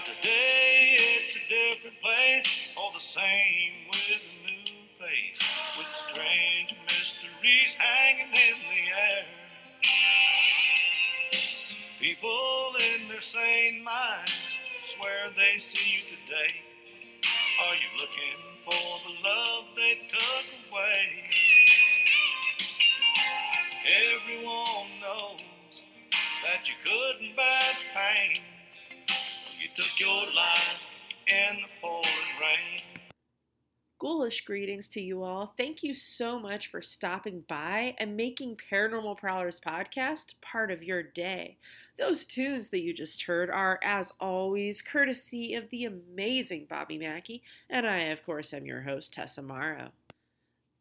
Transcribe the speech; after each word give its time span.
Now 0.00 0.06
today 0.06 0.96
it's 0.98 1.36
a 1.36 1.40
different 1.48 2.00
place, 2.00 2.72
all 2.74 2.90
the 2.94 3.00
same 3.00 3.72
with 3.88 4.32
a 4.46 4.46
new 4.46 4.88
face, 4.98 5.42
with 5.76 5.88
strange 5.88 6.74
mysteries 6.88 7.74
hanging 7.74 8.32
in 8.32 8.56
the 8.70 8.84
air. 8.96 9.24
People 12.00 12.72
in 12.94 13.08
their 13.08 13.20
sane 13.20 13.84
minds 13.84 14.56
swear 14.84 15.28
they 15.36 15.58
see 15.58 15.98
you 15.98 16.02
today. 16.04 16.54
Are 17.68 17.74
you 17.74 18.00
looking 18.00 18.40
for 18.64 19.00
the 19.06 19.28
love 19.28 19.64
they 19.76 20.00
took 20.08 20.46
away? 20.70 21.28
Everyone 24.14 24.88
knows 25.02 25.84
that 26.44 26.66
you 26.68 26.74
couldn't 26.82 27.36
bear 27.36 27.60
the 27.74 27.98
pain, 27.98 28.42
you 29.60 29.68
took 29.74 30.00
your 30.00 30.24
life 30.34 30.86
in 31.26 31.56
the 31.60 31.68
pouring 31.82 32.04
rain. 32.40 32.80
Ghoulish 33.98 34.46
greetings 34.46 34.88
to 34.88 35.02
you 35.02 35.22
all. 35.22 35.52
Thank 35.58 35.82
you 35.82 35.92
so 35.92 36.40
much 36.40 36.68
for 36.68 36.80
stopping 36.80 37.44
by 37.46 37.94
and 37.98 38.16
making 38.16 38.56
Paranormal 38.72 39.18
Prowlers 39.18 39.60
podcast 39.60 40.40
part 40.40 40.70
of 40.70 40.82
your 40.82 41.02
day. 41.02 41.58
Those 41.98 42.24
tunes 42.24 42.70
that 42.70 42.80
you 42.80 42.94
just 42.94 43.22
heard 43.24 43.50
are, 43.50 43.78
as 43.84 44.14
always, 44.18 44.80
courtesy 44.80 45.54
of 45.54 45.68
the 45.68 45.84
amazing 45.84 46.66
Bobby 46.70 46.96
Mackey, 46.96 47.42
and 47.68 47.86
I, 47.86 48.04
of 48.04 48.24
course, 48.24 48.54
am 48.54 48.64
your 48.64 48.80
host, 48.80 49.12
Tessa 49.12 49.42
Morrow. 49.42 49.90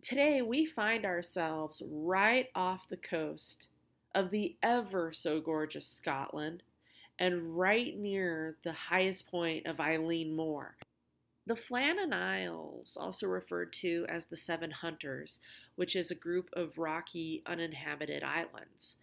Today, 0.02 0.42
we 0.42 0.64
find 0.66 1.06
ourselves 1.06 1.82
right 1.86 2.48
off 2.56 2.88
the 2.88 2.96
coast 2.96 3.68
of 4.16 4.30
the 4.30 4.56
ever 4.64 5.12
so 5.12 5.42
gorgeous 5.42 5.86
Scotland 5.86 6.64
and 7.20 7.58
right 7.58 7.98
near 7.98 8.58
the 8.64 8.74
highest 8.74 9.30
point 9.30 9.68
of 9.68 9.78
Eilean 9.78 10.36
Mor. 10.36 10.78
The 11.46 11.56
Flannan 11.56 12.14
Isles, 12.14 12.96
also 13.00 13.28
referred 13.28 13.74
to 13.74 14.06
as 14.08 14.26
the 14.26 14.38
Seven 14.38 14.72
Hunters, 14.72 15.40
which 15.76 15.96
is 15.96 16.12
a 16.12 16.16
group 16.16 16.50
of 16.54 16.78
rocky, 16.78 17.44
uninhabited 17.46 18.24
islands. 18.24 18.96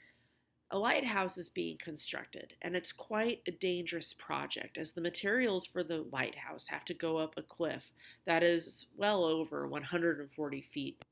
A 0.71 0.79
lighthouse 0.79 1.39
is 1.39 1.49
being 1.49 1.77
constructed, 1.79 2.55
and 2.63 2.75
it's 2.75 2.93
quite 2.93 3.41
a 3.47 3.53
dangerous 3.53 4.15
project 4.15 4.79
as 4.79 4.93
the 4.93 5.01
materials 5.01 5.67
for 5.67 5.85
the 5.85 6.07
lighthouse 6.13 6.67
have 6.69 6.85
to 6.87 6.95
go 6.95 7.19
up 7.19 7.35
a 7.37 7.43
cliff 7.43 7.93
that 8.27 8.43
is 8.43 8.87
well 8.97 9.25
over 9.25 9.69
140 9.69 10.61
feet 10.73 11.05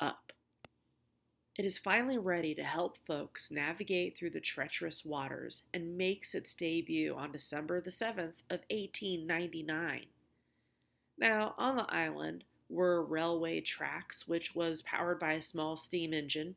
up. 0.00 0.32
It 1.56 1.64
is 1.64 1.78
finally 1.78 2.18
ready 2.18 2.54
to 2.56 2.64
help 2.64 2.96
folks 3.06 3.50
navigate 3.50 4.16
through 4.16 4.30
the 4.30 4.40
treacherous 4.40 5.04
waters 5.04 5.62
and 5.72 5.96
makes 5.96 6.34
its 6.34 6.54
debut 6.54 7.14
on 7.14 7.30
December 7.30 7.80
the 7.80 7.90
7th 7.90 8.42
of 8.50 8.62
1899. 8.70 10.06
Now, 11.16 11.54
on 11.56 11.76
the 11.76 11.86
island 11.94 12.44
were 12.68 13.04
railway 13.04 13.60
tracks 13.60 14.26
which 14.26 14.54
was 14.54 14.82
powered 14.82 15.20
by 15.20 15.34
a 15.34 15.40
small 15.40 15.76
steam 15.76 16.12
engine 16.12 16.56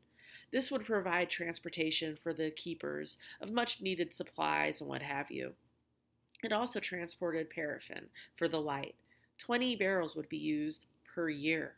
this 0.50 0.70
would 0.70 0.84
provide 0.84 1.28
transportation 1.28 2.16
for 2.16 2.32
the 2.32 2.50
keepers 2.50 3.18
of 3.40 3.52
much 3.52 3.82
needed 3.82 4.14
supplies 4.14 4.80
and 4.80 4.88
what 4.88 5.02
have 5.02 5.30
you. 5.30 5.52
It 6.42 6.52
also 6.52 6.80
transported 6.80 7.50
paraffin 7.50 8.06
for 8.36 8.48
the 8.48 8.60
light. 8.60 8.94
20 9.38 9.76
barrels 9.76 10.16
would 10.16 10.28
be 10.28 10.38
used 10.38 10.86
per 11.04 11.28
year. 11.28 11.74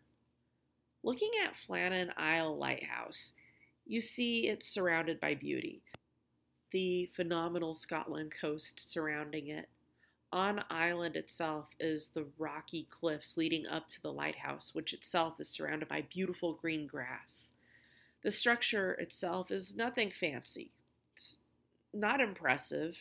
Looking 1.02 1.30
at 1.44 1.54
Flannan 1.66 2.10
Isle 2.16 2.58
Lighthouse, 2.58 3.32
you 3.86 4.00
see 4.00 4.48
it's 4.48 4.68
surrounded 4.68 5.18
by 5.18 5.34
beauty. 5.34 5.82
The 6.72 7.06
phenomenal 7.16 7.74
Scotland 7.74 8.32
coast 8.38 8.92
surrounding 8.92 9.48
it. 9.48 9.68
On 10.32 10.62
island 10.70 11.16
itself 11.16 11.70
is 11.80 12.08
the 12.08 12.26
rocky 12.38 12.86
cliffs 12.88 13.36
leading 13.36 13.66
up 13.66 13.88
to 13.88 14.02
the 14.02 14.12
lighthouse, 14.12 14.74
which 14.74 14.92
itself 14.92 15.40
is 15.40 15.48
surrounded 15.48 15.88
by 15.88 16.02
beautiful 16.02 16.52
green 16.52 16.86
grass. 16.86 17.52
The 18.22 18.30
structure 18.30 18.92
itself 18.92 19.50
is 19.50 19.74
nothing 19.74 20.12
fancy. 20.12 20.70
It's 21.14 21.38
not 21.94 22.20
impressive. 22.20 22.96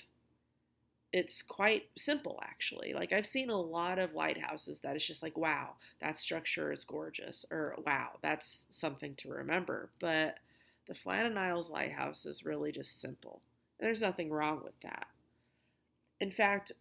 It's 1.11 1.41
quite 1.41 1.89
simple, 1.97 2.39
actually. 2.43 2.93
Like, 2.93 3.11
I've 3.11 3.25
seen 3.25 3.49
a 3.49 3.59
lot 3.59 3.97
of 3.97 4.13
lighthouses 4.13 4.81
that 4.81 4.95
it's 4.95 5.05
just 5.07 5.23
like, 5.23 5.35
wow, 5.35 5.75
that 6.01 6.17
structure 6.17 6.71
is 6.71 6.83
gorgeous, 6.83 7.45
or 7.49 7.75
wow, 7.83 8.19
that's 8.21 8.67
something 8.69 9.15
to 9.15 9.29
remember. 9.29 9.89
But 9.99 10.35
the 10.87 10.93
Flannan 10.93 11.35
Isles 11.37 11.69
Lighthouse 11.69 12.27
is 12.27 12.45
really 12.45 12.71
just 12.71 13.01
simple. 13.01 13.41
And 13.79 13.87
there's 13.87 14.01
nothing 14.01 14.29
wrong 14.29 14.61
with 14.63 14.79
that. 14.81 15.07
In 16.19 16.29
fact, 16.29 16.73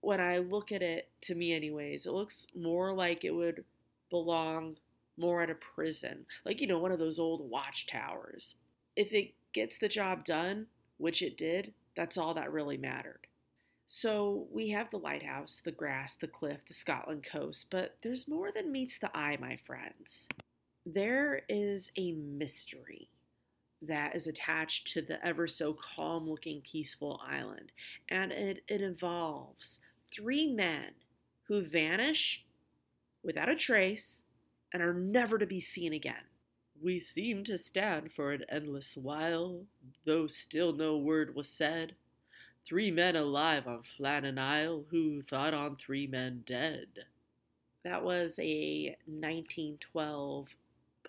when 0.00 0.20
I 0.20 0.38
look 0.38 0.72
at 0.72 0.82
it, 0.82 1.08
to 1.22 1.36
me, 1.36 1.52
anyways, 1.52 2.04
it 2.06 2.12
looks 2.12 2.48
more 2.56 2.92
like 2.92 3.24
it 3.24 3.30
would 3.30 3.64
belong 4.10 4.76
more 5.16 5.42
at 5.42 5.50
a 5.50 5.54
prison, 5.54 6.26
like, 6.44 6.60
you 6.60 6.66
know, 6.66 6.78
one 6.80 6.92
of 6.92 6.98
those 6.98 7.18
old 7.20 7.48
watchtowers. 7.48 8.56
If 8.96 9.12
it 9.12 9.34
gets 9.52 9.78
the 9.78 9.88
job 9.88 10.24
done, 10.24 10.66
which 10.96 11.22
it 11.22 11.36
did, 11.36 11.74
that's 11.96 12.18
all 12.18 12.34
that 12.34 12.52
really 12.52 12.76
mattered. 12.76 13.27
So 13.90 14.46
we 14.52 14.68
have 14.68 14.90
the 14.90 14.98
lighthouse, 14.98 15.62
the 15.64 15.72
grass, 15.72 16.14
the 16.14 16.28
cliff, 16.28 16.60
the 16.68 16.74
Scotland 16.74 17.24
coast, 17.24 17.68
but 17.70 17.96
there's 18.02 18.28
more 18.28 18.52
than 18.52 18.70
meets 18.70 18.98
the 18.98 19.10
eye, 19.16 19.38
my 19.40 19.56
friends. 19.56 20.28
There 20.84 21.40
is 21.48 21.90
a 21.96 22.12
mystery 22.12 23.08
that 23.80 24.14
is 24.14 24.26
attached 24.26 24.88
to 24.88 25.00
the 25.00 25.24
ever 25.24 25.46
so 25.46 25.72
calm 25.72 26.28
looking, 26.28 26.60
peaceful 26.60 27.18
island, 27.26 27.72
and 28.10 28.30
it, 28.30 28.62
it 28.68 28.82
involves 28.82 29.80
three 30.14 30.52
men 30.52 30.90
who 31.44 31.62
vanish 31.62 32.44
without 33.24 33.48
a 33.48 33.56
trace 33.56 34.22
and 34.74 34.82
are 34.82 34.92
never 34.92 35.38
to 35.38 35.46
be 35.46 35.60
seen 35.60 35.94
again. 35.94 36.26
We 36.82 36.98
seem 36.98 37.42
to 37.44 37.56
stand 37.56 38.12
for 38.12 38.32
an 38.32 38.44
endless 38.50 38.98
while, 38.98 39.62
though 40.04 40.26
still 40.26 40.74
no 40.74 40.98
word 40.98 41.34
was 41.34 41.48
said. 41.48 41.94
Three 42.66 42.90
men 42.90 43.16
alive 43.16 43.66
on 43.66 43.82
Flannan 43.82 44.38
Isle 44.38 44.84
who 44.90 45.22
thought 45.22 45.54
on 45.54 45.76
three 45.76 46.06
men 46.06 46.42
dead. 46.46 46.86
That 47.84 48.04
was 48.04 48.38
a 48.38 48.96
1912 49.06 50.48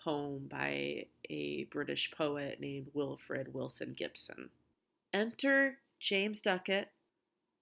poem 0.02 0.48
by 0.50 1.06
a 1.30 1.66
British 1.66 2.12
poet 2.12 2.60
named 2.60 2.88
Wilfred 2.94 3.54
Wilson 3.54 3.94
Gibson. 3.98 4.50
Enter 5.14 5.80
James 6.00 6.40
Ducat, 6.42 6.92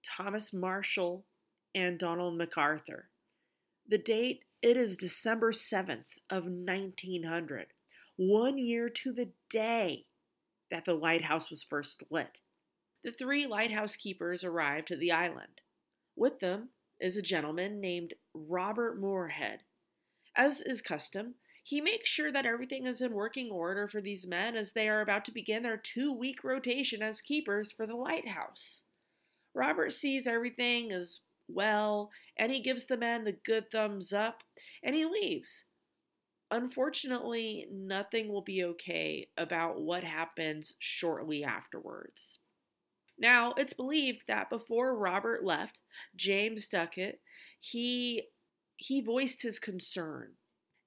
Thomas 0.04 0.52
Marshall, 0.52 1.24
and 1.74 1.98
Donald 1.98 2.36
MacArthur. 2.36 3.08
The 3.88 3.98
date 3.98 4.44
it 4.60 4.76
is 4.76 4.96
December 4.96 5.52
7th 5.52 6.18
of 6.30 6.44
1900, 6.46 7.66
one 8.16 8.58
year 8.58 8.88
to 8.88 9.12
the 9.12 9.28
day 9.48 10.04
that 10.70 10.84
the 10.84 10.94
lighthouse 10.94 11.48
was 11.48 11.62
first 11.62 12.02
lit. 12.10 12.40
The 13.04 13.12
three 13.12 13.46
lighthouse 13.46 13.96
keepers 13.96 14.42
arrived 14.42 14.90
at 14.90 14.98
the 14.98 15.12
island. 15.12 15.60
With 16.16 16.40
them 16.40 16.70
is 17.00 17.16
a 17.16 17.22
gentleman 17.22 17.80
named 17.80 18.14
Robert 18.34 19.00
Muirhead. 19.00 19.58
As 20.34 20.60
is 20.62 20.82
custom, 20.82 21.34
he 21.62 21.80
makes 21.80 22.08
sure 22.08 22.32
that 22.32 22.46
everything 22.46 22.86
is 22.86 23.02
in 23.02 23.12
working 23.12 23.50
order 23.50 23.86
for 23.86 24.00
these 24.00 24.26
men 24.26 24.56
as 24.56 24.72
they 24.72 24.88
are 24.88 25.00
about 25.00 25.24
to 25.26 25.32
begin 25.32 25.62
their 25.62 25.76
two 25.76 26.12
week 26.12 26.42
rotation 26.42 27.02
as 27.02 27.20
keepers 27.20 27.70
for 27.70 27.86
the 27.86 27.94
lighthouse. 27.94 28.82
Robert 29.54 29.92
sees 29.92 30.26
everything 30.26 30.90
is 30.90 31.20
well, 31.46 32.10
and 32.36 32.52
he 32.52 32.60
gives 32.60 32.86
the 32.86 32.96
men 32.96 33.24
the 33.24 33.32
good 33.32 33.70
thumbs 33.70 34.12
up, 34.12 34.42
and 34.82 34.94
he 34.94 35.04
leaves. 35.04 35.64
Unfortunately, 36.50 37.66
nothing 37.70 38.28
will 38.28 38.42
be 38.42 38.64
okay 38.64 39.28
about 39.36 39.80
what 39.80 40.04
happens 40.04 40.74
shortly 40.78 41.44
afterwards. 41.44 42.40
Now, 43.18 43.52
it's 43.56 43.72
believed 43.72 44.22
that 44.28 44.50
before 44.50 44.96
Robert 44.96 45.44
left, 45.44 45.80
James 46.16 46.68
Ducat, 46.68 47.18
he 47.60 48.24
he 48.76 49.00
voiced 49.00 49.42
his 49.42 49.58
concern 49.58 50.34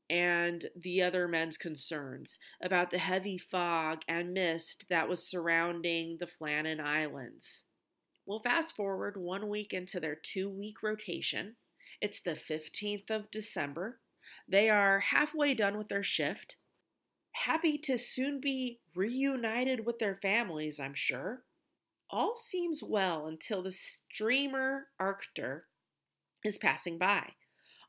and 0.10 0.66
the 0.76 1.02
other 1.02 1.28
men's 1.28 1.58
concerns 1.58 2.40
about 2.62 2.90
the 2.90 2.98
heavy 2.98 3.38
fog 3.38 4.02
and 4.08 4.34
mist 4.34 4.86
that 4.90 5.08
was 5.08 5.28
surrounding 5.28 6.18
the 6.18 6.28
Flannan 6.28 6.80
Islands. 6.80 7.66
We'll 8.26 8.40
fast 8.40 8.76
forward 8.76 9.18
one 9.18 9.50
week 9.50 9.74
into 9.74 10.00
their 10.00 10.16
two 10.16 10.50
week 10.50 10.84
rotation. 10.84 11.56
It's 12.02 12.22
the 12.22 12.36
15th 12.36 13.10
of 13.10 13.32
December. 13.32 14.00
They 14.48 14.70
are 14.70 15.00
halfway 15.00 15.54
done 15.54 15.78
with 15.78 15.88
their 15.88 16.04
shift, 16.04 16.56
happy 17.32 17.78
to 17.80 17.98
soon 17.98 18.40
be 18.40 18.80
reunited 18.96 19.86
with 19.86 20.00
their 20.00 20.16
families, 20.16 20.80
I'm 20.80 20.94
sure. 20.94 21.44
All 22.12 22.36
seems 22.36 22.84
well 22.84 23.26
until 23.28 23.64
the 23.64 23.72
streamer 23.72 24.88
Archtor 25.00 25.62
is 26.44 26.58
passing 26.58 26.98
by. 26.98 27.32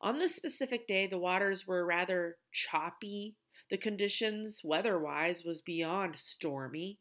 On 0.00 0.18
this 0.18 0.36
specific 0.36 0.86
day, 0.86 1.08
the 1.08 1.18
waters 1.18 1.66
were 1.66 1.84
rather 1.84 2.36
choppy. 2.52 3.36
The 3.70 3.78
conditions, 3.78 4.60
weather 4.62 4.98
wise, 4.98 5.44
was 5.44 5.60
beyond 5.60 6.16
stormy. 6.16 7.00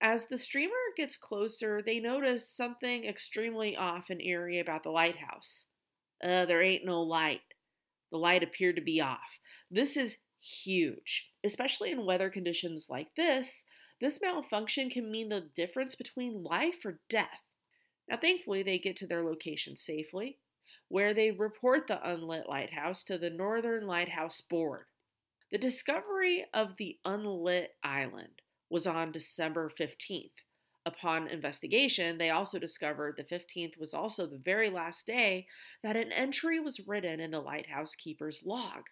As 0.00 0.26
the 0.26 0.38
streamer 0.38 0.72
gets 0.96 1.16
closer, 1.16 1.82
they 1.82 1.98
notice 1.98 2.48
something 2.48 3.04
extremely 3.04 3.76
off 3.76 4.10
and 4.10 4.22
eerie 4.22 4.60
about 4.60 4.84
the 4.84 4.90
lighthouse. 4.90 5.66
Uh, 6.22 6.44
there 6.44 6.62
ain't 6.62 6.84
no 6.84 7.02
light. 7.02 7.40
The 8.10 8.18
light 8.18 8.42
appeared 8.42 8.76
to 8.76 8.82
be 8.82 9.00
off. 9.00 9.38
This 9.70 9.96
is 9.96 10.18
huge, 10.40 11.30
especially 11.44 11.90
in 11.92 12.04
weather 12.04 12.30
conditions 12.30 12.86
like 12.88 13.14
this. 13.16 13.64
This 14.02 14.20
malfunction 14.20 14.90
can 14.90 15.12
mean 15.12 15.28
the 15.28 15.48
difference 15.54 15.94
between 15.94 16.42
life 16.42 16.84
or 16.84 16.98
death. 17.08 17.44
Now, 18.08 18.16
thankfully, 18.16 18.64
they 18.64 18.80
get 18.80 18.96
to 18.96 19.06
their 19.06 19.22
location 19.22 19.76
safely, 19.76 20.38
where 20.88 21.14
they 21.14 21.30
report 21.30 21.86
the 21.86 22.00
unlit 22.02 22.48
lighthouse 22.48 23.04
to 23.04 23.16
the 23.16 23.30
Northern 23.30 23.86
Lighthouse 23.86 24.40
Board. 24.40 24.86
The 25.52 25.58
discovery 25.58 26.44
of 26.52 26.76
the 26.78 26.98
unlit 27.04 27.76
island 27.84 28.42
was 28.68 28.88
on 28.88 29.12
December 29.12 29.70
15th. 29.70 30.32
Upon 30.84 31.28
investigation, 31.28 32.18
they 32.18 32.30
also 32.30 32.58
discovered 32.58 33.14
the 33.16 33.22
15th 33.22 33.78
was 33.78 33.94
also 33.94 34.26
the 34.26 34.42
very 34.44 34.68
last 34.68 35.06
day 35.06 35.46
that 35.84 35.96
an 35.96 36.10
entry 36.10 36.58
was 36.58 36.88
written 36.88 37.20
in 37.20 37.30
the 37.30 37.38
lighthouse 37.38 37.94
keeper's 37.94 38.42
log. 38.44 38.82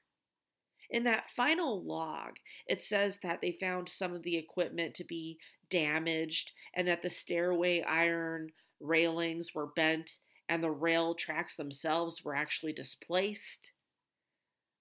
In 0.91 1.05
that 1.05 1.31
final 1.37 1.85
log, 1.85 2.33
it 2.67 2.83
says 2.83 3.21
that 3.23 3.41
they 3.41 3.53
found 3.53 3.89
some 3.89 4.13
of 4.13 4.23
the 4.23 4.37
equipment 4.37 4.95
to 4.95 5.05
be 5.05 5.39
damaged 5.71 6.53
and 6.75 6.89
that 6.89 7.03
the 7.03 7.11
stairway 7.11 7.83
iron 7.83 8.51
railings 8.81 9.55
were 9.55 9.69
bent 9.69 10.19
and 10.49 10.65
the 10.65 10.71
rail 10.71 11.15
tracks 11.15 11.55
themselves 11.55 12.25
were 12.25 12.35
actually 12.35 12.73
displaced. 12.73 13.73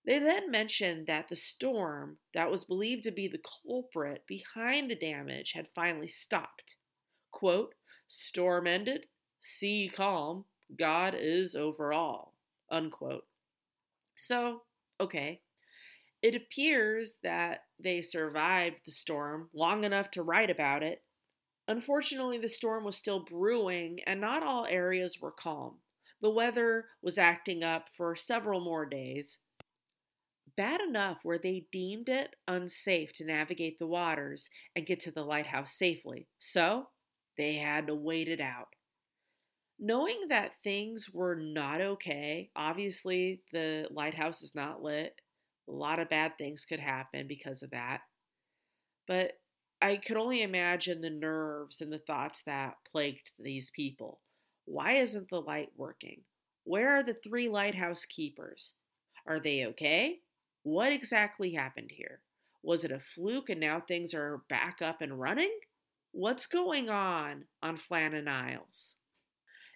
They 0.05 0.17
then 0.17 0.49
mentioned 0.49 1.05
that 1.05 1.27
the 1.27 1.35
storm 1.35 2.17
that 2.33 2.49
was 2.49 2.65
believed 2.65 3.03
to 3.03 3.11
be 3.11 3.27
the 3.27 3.41
culprit 3.67 4.23
behind 4.27 4.89
the 4.89 4.95
damage 4.95 5.51
had 5.51 5.67
finally 5.75 6.07
stopped. 6.07 6.77
Quote, 7.31 7.75
storm 8.07 8.65
ended, 8.65 9.05
sea 9.39 9.91
calm, 9.93 10.45
God 10.75 11.15
is 11.15 11.53
over 11.53 11.93
all. 11.93 12.33
Unquote. 12.71 13.25
So, 14.15 14.63
okay. 14.99 15.41
It 16.21 16.35
appears 16.35 17.15
that 17.23 17.61
they 17.81 18.01
survived 18.01 18.81
the 18.85 18.91
storm 18.91 19.49
long 19.53 19.83
enough 19.83 20.11
to 20.11 20.23
write 20.23 20.49
about 20.49 20.83
it. 20.83 21.03
Unfortunately, 21.67 22.37
the 22.37 22.49
storm 22.49 22.83
was 22.83 22.97
still 22.97 23.23
brewing 23.23 23.99
and 24.05 24.19
not 24.19 24.43
all 24.43 24.65
areas 24.65 25.19
were 25.21 25.31
calm. 25.31 25.77
The 26.21 26.29
weather 26.29 26.85
was 27.01 27.17
acting 27.17 27.63
up 27.63 27.87
for 27.95 28.15
several 28.15 28.59
more 28.59 28.85
days, 28.85 29.37
bad 30.57 30.81
enough 30.81 31.19
where 31.23 31.39
they 31.39 31.67
deemed 31.71 32.09
it 32.09 32.35
unsafe 32.47 33.13
to 33.13 33.23
navigate 33.23 33.79
the 33.79 33.87
waters 33.87 34.49
and 34.75 34.85
get 34.85 34.99
to 35.01 35.11
the 35.11 35.23
lighthouse 35.23 35.77
safely. 35.77 36.27
So 36.39 36.87
they 37.37 37.55
had 37.55 37.87
to 37.87 37.95
wait 37.95 38.27
it 38.27 38.41
out. 38.41 38.67
Knowing 39.79 40.27
that 40.27 40.61
things 40.61 41.09
were 41.09 41.35
not 41.35 41.79
okay, 41.79 42.49
obviously 42.57 43.41
the 43.53 43.87
lighthouse 43.89 44.41
is 44.41 44.53
not 44.53 44.83
lit. 44.83 45.13
A 45.69 45.71
lot 45.71 45.99
of 45.99 46.09
bad 46.09 46.37
things 46.37 46.65
could 46.65 46.79
happen 46.79 47.27
because 47.27 47.61
of 47.61 47.71
that. 47.71 48.01
But 49.07 49.33
I 49.81 49.97
could 49.97 50.17
only 50.17 50.41
imagine 50.41 51.01
the 51.01 51.09
nerves 51.09 51.79
and 51.81 51.91
the 51.91 51.99
thoughts 51.99 52.41
that 52.45 52.75
plagued 52.91 53.31
these 53.37 53.71
people. 53.71 54.19
Why 54.65 54.93
isn't 54.93 55.29
the 55.29 55.41
light 55.41 55.69
working? 55.75 56.21
Where 56.63 56.97
are 56.97 57.03
the 57.03 57.13
three 57.13 57.49
lighthouse 57.49 58.05
keepers? 58.05 58.73
Are 59.25 59.39
they 59.39 59.65
okay? 59.67 60.17
What 60.63 60.91
exactly 60.91 61.53
happened 61.53 61.91
here? 61.93 62.21
Was 62.61 62.83
it 62.83 62.91
a 62.91 62.99
fluke 62.99 63.49
and 63.49 63.59
now 63.59 63.79
things 63.79 64.13
are 64.13 64.43
back 64.49 64.79
up 64.81 65.01
and 65.01 65.19
running? 65.19 65.57
What's 66.11 66.45
going 66.45 66.89
on 66.89 67.45
on 67.63 67.77
Flannan 67.77 68.27
Isles? 68.27 68.95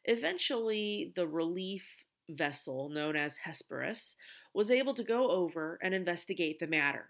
Eventually, 0.06 1.13
the 1.16 1.28
relief 1.28 1.86
vessel 2.35 2.89
known 2.89 3.15
as 3.15 3.38
Hesperus 3.38 4.15
was 4.53 4.71
able 4.71 4.94
to 4.94 5.03
go 5.03 5.31
over 5.31 5.80
and 5.81 5.94
investigate 5.94 6.59
the 6.59 6.68
matter. 6.68 7.09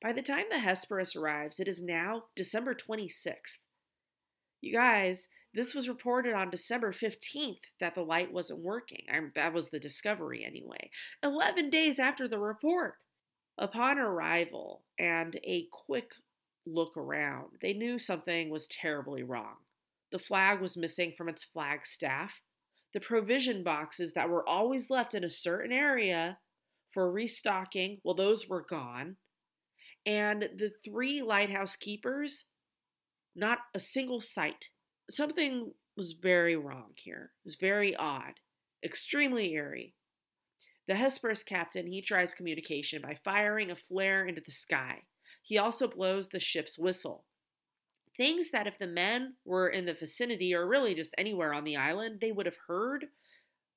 By 0.00 0.12
the 0.12 0.22
time 0.22 0.46
the 0.50 0.58
Hesperus 0.58 1.14
arrives, 1.14 1.60
it 1.60 1.68
is 1.68 1.82
now 1.82 2.24
December 2.34 2.74
26th. 2.74 3.58
You 4.60 4.72
guys, 4.72 5.28
this 5.54 5.74
was 5.74 5.88
reported 5.88 6.34
on 6.34 6.50
December 6.50 6.92
15th 6.92 7.60
that 7.78 7.94
the 7.94 8.02
light 8.02 8.32
wasn't 8.32 8.60
working. 8.60 9.04
I, 9.12 9.20
that 9.34 9.52
was 9.52 9.68
the 9.68 9.78
discovery 9.78 10.44
anyway. 10.44 10.90
11 11.22 11.70
days 11.70 11.98
after 11.98 12.26
the 12.26 12.38
report. 12.38 12.94
Upon 13.58 13.98
arrival 13.98 14.82
and 14.98 15.36
a 15.44 15.66
quick 15.70 16.14
look 16.64 16.96
around, 16.96 17.50
they 17.60 17.74
knew 17.74 17.98
something 17.98 18.48
was 18.48 18.66
terribly 18.66 19.22
wrong. 19.22 19.56
The 20.10 20.18
flag 20.18 20.60
was 20.60 20.76
missing 20.76 21.12
from 21.16 21.28
its 21.28 21.44
flag 21.44 21.84
staff. 21.84 22.40
The 22.94 23.00
provision 23.00 23.62
boxes 23.62 24.12
that 24.12 24.28
were 24.28 24.46
always 24.46 24.90
left 24.90 25.14
in 25.14 25.24
a 25.24 25.30
certain 25.30 25.72
area 25.72 26.38
for 26.92 27.10
restocking, 27.10 27.98
well, 28.04 28.14
those 28.14 28.48
were 28.48 28.66
gone. 28.68 29.16
And 30.04 30.42
the 30.42 30.72
three 30.84 31.22
lighthouse 31.22 31.76
keepers, 31.76 32.44
not 33.34 33.58
a 33.74 33.80
single 33.80 34.20
sight. 34.20 34.68
Something 35.10 35.72
was 35.96 36.14
very 36.20 36.56
wrong 36.56 36.92
here. 36.96 37.32
It 37.44 37.48
was 37.48 37.56
very 37.56 37.94
odd, 37.96 38.34
extremely 38.84 39.52
eerie. 39.52 39.94
The 40.88 40.96
Hesperus 40.96 41.42
captain, 41.44 41.86
he 41.86 42.02
tries 42.02 42.34
communication 42.34 43.00
by 43.02 43.16
firing 43.24 43.70
a 43.70 43.76
flare 43.76 44.26
into 44.26 44.42
the 44.44 44.52
sky. 44.52 45.02
He 45.42 45.56
also 45.56 45.88
blows 45.88 46.28
the 46.28 46.40
ship's 46.40 46.78
whistle. 46.78 47.24
Things 48.16 48.50
that 48.50 48.66
if 48.66 48.78
the 48.78 48.86
men 48.86 49.34
were 49.44 49.68
in 49.68 49.86
the 49.86 49.94
vicinity 49.94 50.54
or 50.54 50.66
really 50.66 50.94
just 50.94 51.14
anywhere 51.16 51.54
on 51.54 51.64
the 51.64 51.76
island, 51.76 52.18
they 52.20 52.32
would 52.32 52.46
have 52.46 52.58
heard, 52.66 53.06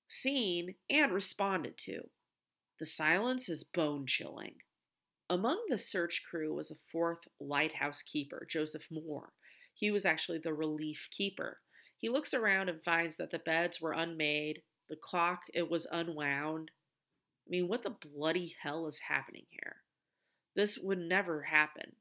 seen, 0.08 0.76
and 0.90 1.14
responded 1.14 1.78
to. 1.80 2.10
The 2.80 2.86
silence 2.86 3.48
is 3.48 3.64
bone 3.64 4.06
chilling. 4.06 4.56
Among 5.30 5.60
the 5.70 5.78
search 5.78 6.24
crew 6.30 6.54
was 6.54 6.70
a 6.70 6.76
fourth 6.92 7.28
lighthouse 7.40 8.02
keeper, 8.02 8.46
Joseph 8.50 8.86
Moore. 8.92 9.32
He 9.74 9.90
was 9.90 10.06
actually 10.06 10.40
the 10.40 10.54
relief 10.54 11.08
keeper. 11.12 11.60
He 11.98 12.10
looks 12.10 12.34
around 12.34 12.70
and 12.70 12.84
finds 12.84 13.16
that 13.18 13.32
the 13.32 13.40
beds 13.40 13.82
were 13.82 13.94
unmade, 13.94 14.62
the 14.90 14.98
clock 15.02 15.42
it 15.54 15.70
was 15.70 15.88
unwound. 15.92 16.70
I 17.48 17.50
mean, 17.50 17.68
what 17.68 17.84
the 17.84 17.96
bloody 18.14 18.56
hell 18.62 18.88
is 18.88 19.00
happening 19.08 19.46
here? 19.50 19.78
This 20.56 20.78
would 20.78 21.00
never 21.00 21.44
happen. 21.44 21.94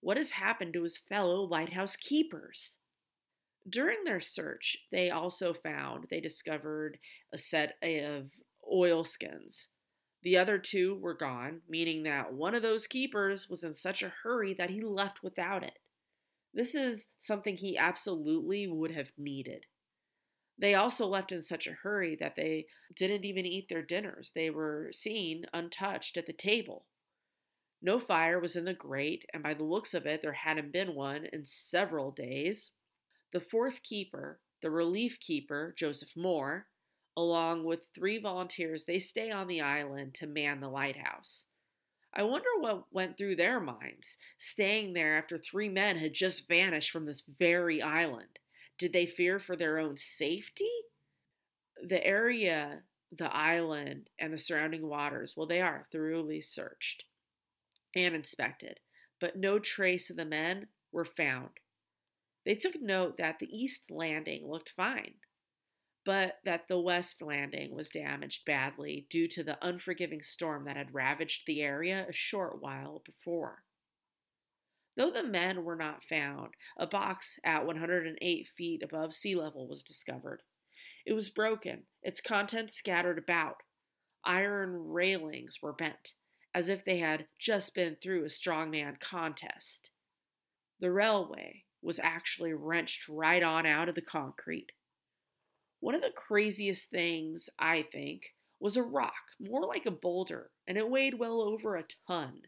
What 0.00 0.16
has 0.16 0.30
happened 0.30 0.74
to 0.74 0.82
his 0.82 0.96
fellow 0.96 1.42
lighthouse 1.42 1.96
keepers? 1.96 2.78
During 3.68 4.04
their 4.04 4.20
search, 4.20 4.76
they 4.92 5.10
also 5.10 5.52
found 5.52 6.06
they 6.08 6.20
discovered 6.20 6.98
a 7.32 7.38
set 7.38 7.76
of 7.82 8.30
oilskins. 8.70 9.68
The 10.22 10.36
other 10.36 10.58
two 10.58 10.96
were 10.96 11.14
gone, 11.14 11.62
meaning 11.68 12.04
that 12.04 12.32
one 12.32 12.54
of 12.54 12.62
those 12.62 12.86
keepers 12.86 13.48
was 13.48 13.64
in 13.64 13.74
such 13.74 14.02
a 14.02 14.12
hurry 14.22 14.54
that 14.54 14.70
he 14.70 14.80
left 14.82 15.22
without 15.22 15.62
it. 15.62 15.78
This 16.54 16.74
is 16.74 17.08
something 17.18 17.56
he 17.56 17.76
absolutely 17.76 18.66
would 18.66 18.92
have 18.92 19.12
needed. 19.18 19.66
They 20.58 20.74
also 20.74 21.06
left 21.06 21.32
in 21.32 21.42
such 21.42 21.66
a 21.66 21.76
hurry 21.82 22.16
that 22.16 22.34
they 22.34 22.66
didn't 22.94 23.24
even 23.24 23.44
eat 23.44 23.68
their 23.68 23.82
dinners. 23.82 24.32
They 24.34 24.48
were 24.48 24.90
seen 24.92 25.44
untouched 25.52 26.16
at 26.16 26.26
the 26.26 26.32
table. 26.32 26.86
No 27.82 27.98
fire 27.98 28.40
was 28.40 28.56
in 28.56 28.64
the 28.64 28.74
grate, 28.74 29.26
and 29.32 29.42
by 29.42 29.54
the 29.54 29.64
looks 29.64 29.92
of 29.92 30.06
it, 30.06 30.22
there 30.22 30.32
hadn't 30.32 30.72
been 30.72 30.94
one 30.94 31.26
in 31.32 31.44
several 31.44 32.10
days. 32.10 32.72
The 33.32 33.40
fourth 33.40 33.82
keeper, 33.82 34.40
the 34.62 34.70
relief 34.70 35.20
keeper, 35.20 35.74
Joseph 35.76 36.16
Moore, 36.16 36.66
along 37.16 37.64
with 37.64 37.88
three 37.94 38.18
volunteers, 38.18 38.84
they 38.84 38.98
stay 38.98 39.30
on 39.30 39.46
the 39.46 39.60
island 39.60 40.14
to 40.14 40.26
man 40.26 40.60
the 40.60 40.68
lighthouse. 40.68 41.46
I 42.14 42.22
wonder 42.22 42.48
what 42.58 42.92
went 42.92 43.18
through 43.18 43.36
their 43.36 43.60
minds, 43.60 44.16
staying 44.38 44.94
there 44.94 45.18
after 45.18 45.36
three 45.36 45.68
men 45.68 45.98
had 45.98 46.14
just 46.14 46.48
vanished 46.48 46.90
from 46.90 47.04
this 47.04 47.22
very 47.38 47.82
island. 47.82 48.38
Did 48.78 48.94
they 48.94 49.04
fear 49.04 49.38
for 49.38 49.54
their 49.54 49.78
own 49.78 49.98
safety? 49.98 50.70
The 51.86 52.04
area, 52.04 52.82
the 53.12 53.34
island, 53.34 54.08
and 54.18 54.32
the 54.32 54.38
surrounding 54.38 54.86
waters, 54.86 55.34
well, 55.36 55.46
they 55.46 55.60
are 55.60 55.86
thoroughly 55.92 56.40
searched 56.40 57.04
and 57.96 58.14
inspected, 58.14 58.78
but 59.20 59.36
no 59.36 59.58
trace 59.58 60.10
of 60.10 60.16
the 60.16 60.24
men 60.24 60.68
were 60.92 61.04
found. 61.04 61.50
They 62.44 62.54
took 62.54 62.80
note 62.80 63.16
that 63.16 63.38
the 63.38 63.48
east 63.50 63.90
landing 63.90 64.48
looked 64.48 64.70
fine, 64.70 65.14
but 66.04 66.38
that 66.44 66.68
the 66.68 66.78
west 66.78 67.20
landing 67.20 67.74
was 67.74 67.90
damaged 67.90 68.44
badly 68.44 69.06
due 69.10 69.26
to 69.28 69.42
the 69.42 69.58
unforgiving 69.66 70.22
storm 70.22 70.64
that 70.66 70.76
had 70.76 70.94
ravaged 70.94 71.42
the 71.46 71.62
area 71.62 72.06
a 72.08 72.12
short 72.12 72.62
while 72.62 73.02
before. 73.04 73.64
Though 74.96 75.10
the 75.10 75.24
men 75.24 75.64
were 75.64 75.76
not 75.76 76.04
found, 76.04 76.54
a 76.78 76.86
box 76.86 77.38
at 77.44 77.66
108 77.66 78.48
feet 78.56 78.82
above 78.82 79.14
sea 79.14 79.34
level 79.34 79.68
was 79.68 79.82
discovered. 79.82 80.42
It 81.04 81.12
was 81.12 81.28
broken, 81.28 81.84
its 82.02 82.20
contents 82.20 82.74
scattered 82.74 83.18
about. 83.18 83.56
Iron 84.24 84.88
railings 84.88 85.58
were 85.60 85.72
bent, 85.72 86.14
as 86.56 86.70
if 86.70 86.86
they 86.86 86.96
had 87.00 87.26
just 87.38 87.74
been 87.74 87.94
through 87.94 88.24
a 88.24 88.28
strongman 88.28 88.98
contest. 88.98 89.90
The 90.80 90.90
railway, 90.90 91.64
was 91.82 92.00
actually 92.02 92.54
wrenched 92.54 93.08
right 93.08 93.42
on 93.42 93.66
out 93.66 93.90
of 93.90 93.94
the 93.94 94.00
concrete. 94.00 94.72
One 95.80 95.94
of 95.94 96.00
the 96.00 96.10
craziest 96.10 96.88
things, 96.88 97.50
I 97.58 97.82
think, 97.82 98.34
was 98.58 98.76
a 98.76 98.82
rock, 98.82 99.12
more 99.38 99.64
like 99.64 99.84
a 99.84 99.90
boulder, 99.90 100.50
and 100.66 100.78
it 100.78 100.88
weighed 100.88 101.18
well 101.18 101.42
over 101.42 101.76
a 101.76 101.84
ton. 102.08 102.40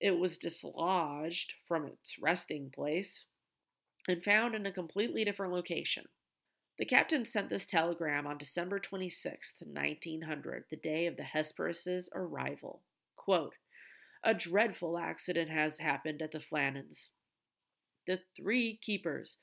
It 0.00 0.18
was 0.18 0.38
dislodged 0.38 1.54
from 1.66 1.86
its 1.86 2.20
resting 2.22 2.70
place 2.72 3.26
and 4.06 4.22
found 4.22 4.54
in 4.54 4.64
a 4.64 4.72
completely 4.72 5.24
different 5.24 5.52
location. 5.52 6.04
The 6.78 6.86
captain 6.86 7.24
sent 7.24 7.50
this 7.50 7.66
telegram 7.66 8.28
on 8.28 8.38
December 8.38 8.78
26, 8.78 9.54
1900, 9.58 10.64
the 10.70 10.76
day 10.76 11.06
of 11.06 11.16
the 11.16 11.24
Hesperus's 11.24 12.08
arrival. 12.14 12.82
Quote, 13.28 13.56
a 14.24 14.32
dreadful 14.32 14.96
accident 14.96 15.50
has 15.50 15.80
happened 15.80 16.22
at 16.22 16.32
the 16.32 16.40
Flannans. 16.40 17.12
The 18.06 18.20
three 18.34 18.78
keepers, 18.80 19.36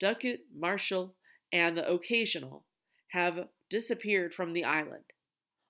Ducat, 0.00 0.40
Marshall, 0.52 1.14
and 1.52 1.78
the 1.78 1.88
Occasional, 1.88 2.64
have 3.12 3.46
disappeared 3.70 4.34
from 4.34 4.54
the 4.54 4.64
island. 4.64 5.04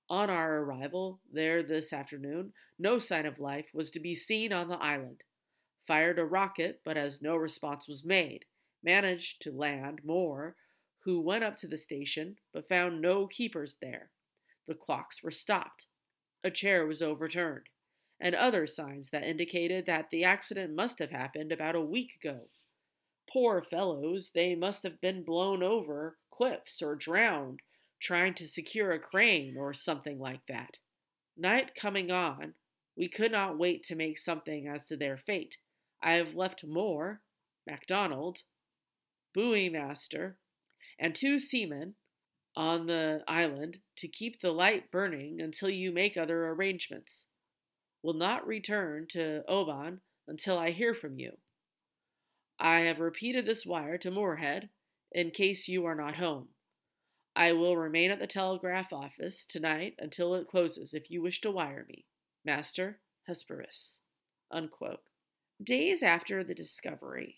On 0.08 0.30
our 0.30 0.60
arrival 0.60 1.20
there 1.30 1.62
this 1.62 1.92
afternoon, 1.92 2.54
no 2.78 2.98
sign 2.98 3.26
of 3.26 3.38
life 3.38 3.66
was 3.74 3.90
to 3.90 4.00
be 4.00 4.14
seen 4.14 4.50
on 4.50 4.70
the 4.70 4.82
island. 4.82 5.22
Fired 5.86 6.18
a 6.18 6.24
rocket, 6.24 6.80
but 6.86 6.96
as 6.96 7.20
no 7.20 7.36
response 7.36 7.86
was 7.86 8.02
made, 8.02 8.46
managed 8.82 9.42
to 9.42 9.52
land 9.52 10.00
Moore 10.06 10.56
who 11.00 11.20
went 11.20 11.44
up 11.44 11.56
to 11.56 11.68
the 11.68 11.76
station 11.76 12.36
but 12.50 12.66
found 12.66 13.02
no 13.02 13.26
keepers 13.26 13.76
there. 13.82 14.08
The 14.66 14.74
clocks 14.74 15.22
were 15.22 15.30
stopped. 15.30 15.86
A 16.44 16.50
chair 16.50 16.86
was 16.86 17.02
overturned, 17.02 17.68
and 18.20 18.34
other 18.34 18.66
signs 18.66 19.10
that 19.10 19.24
indicated 19.24 19.86
that 19.86 20.10
the 20.10 20.24
accident 20.24 20.74
must 20.74 20.98
have 20.98 21.10
happened 21.10 21.52
about 21.52 21.74
a 21.74 21.80
week 21.80 22.12
ago. 22.22 22.48
Poor 23.30 23.60
fellows, 23.60 24.30
they 24.34 24.54
must 24.54 24.82
have 24.82 25.00
been 25.00 25.22
blown 25.22 25.62
over 25.62 26.16
cliffs 26.30 26.80
or 26.80 26.94
drowned 26.94 27.60
trying 28.00 28.34
to 28.34 28.48
secure 28.48 28.92
a 28.92 28.98
crane 28.98 29.56
or 29.58 29.74
something 29.74 30.18
like 30.18 30.46
that. 30.46 30.78
Night 31.36 31.74
coming 31.74 32.10
on, 32.10 32.54
we 32.96 33.08
could 33.08 33.32
not 33.32 33.58
wait 33.58 33.82
to 33.84 33.94
make 33.94 34.18
something 34.18 34.66
as 34.68 34.84
to 34.86 34.96
their 34.96 35.16
fate. 35.16 35.56
I 36.02 36.12
have 36.12 36.34
left 36.34 36.64
Moore, 36.64 37.20
MacDonald, 37.66 38.42
buoy 39.34 39.68
master, 39.68 40.36
and 40.98 41.14
two 41.14 41.38
seamen 41.38 41.94
on 42.58 42.86
the 42.86 43.22
island 43.28 43.78
to 43.94 44.08
keep 44.08 44.40
the 44.40 44.50
light 44.50 44.90
burning 44.90 45.40
until 45.40 45.70
you 45.70 45.92
make 45.92 46.16
other 46.16 46.48
arrangements. 46.48 47.24
Will 48.02 48.14
not 48.14 48.44
return 48.44 49.06
to 49.10 49.44
Oban 49.46 50.00
until 50.26 50.58
I 50.58 50.72
hear 50.72 50.92
from 50.92 51.20
you. 51.20 51.38
I 52.58 52.80
have 52.80 52.98
repeated 52.98 53.46
this 53.46 53.64
wire 53.64 53.96
to 53.98 54.10
Muirhead 54.10 54.70
in 55.12 55.30
case 55.30 55.68
you 55.68 55.86
are 55.86 55.94
not 55.94 56.16
home. 56.16 56.48
I 57.36 57.52
will 57.52 57.76
remain 57.76 58.10
at 58.10 58.18
the 58.18 58.26
telegraph 58.26 58.92
office 58.92 59.46
tonight 59.46 59.94
until 60.00 60.34
it 60.34 60.48
closes 60.48 60.94
if 60.94 61.12
you 61.12 61.22
wish 61.22 61.40
to 61.42 61.52
wire 61.52 61.86
me. 61.88 62.06
Master 62.44 62.98
Hesperus. 63.28 64.00
Unquote. 64.50 65.02
Days 65.62 66.02
after 66.02 66.42
the 66.42 66.54
discovery, 66.54 67.36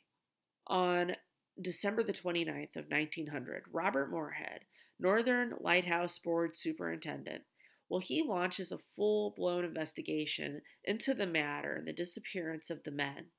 on 0.66 1.16
December 1.60 2.02
the 2.02 2.14
29th 2.14 2.76
of 2.76 2.86
1900, 2.88 3.64
Robert 3.70 4.10
Muirhead, 4.10 4.60
Northern 5.00 5.54
Lighthouse 5.60 6.18
Board 6.18 6.54
Superintendent, 6.54 7.42
well, 7.88 8.00
he 8.00 8.22
launches 8.22 8.70
a 8.70 8.78
full 8.78 9.32
blown 9.36 9.64
investigation 9.64 10.60
into 10.84 11.14
the 11.14 11.26
matter 11.26 11.74
and 11.74 11.88
the 11.88 11.92
disappearance 11.92 12.70
of 12.70 12.84
the 12.84 12.90
men. 12.90 13.30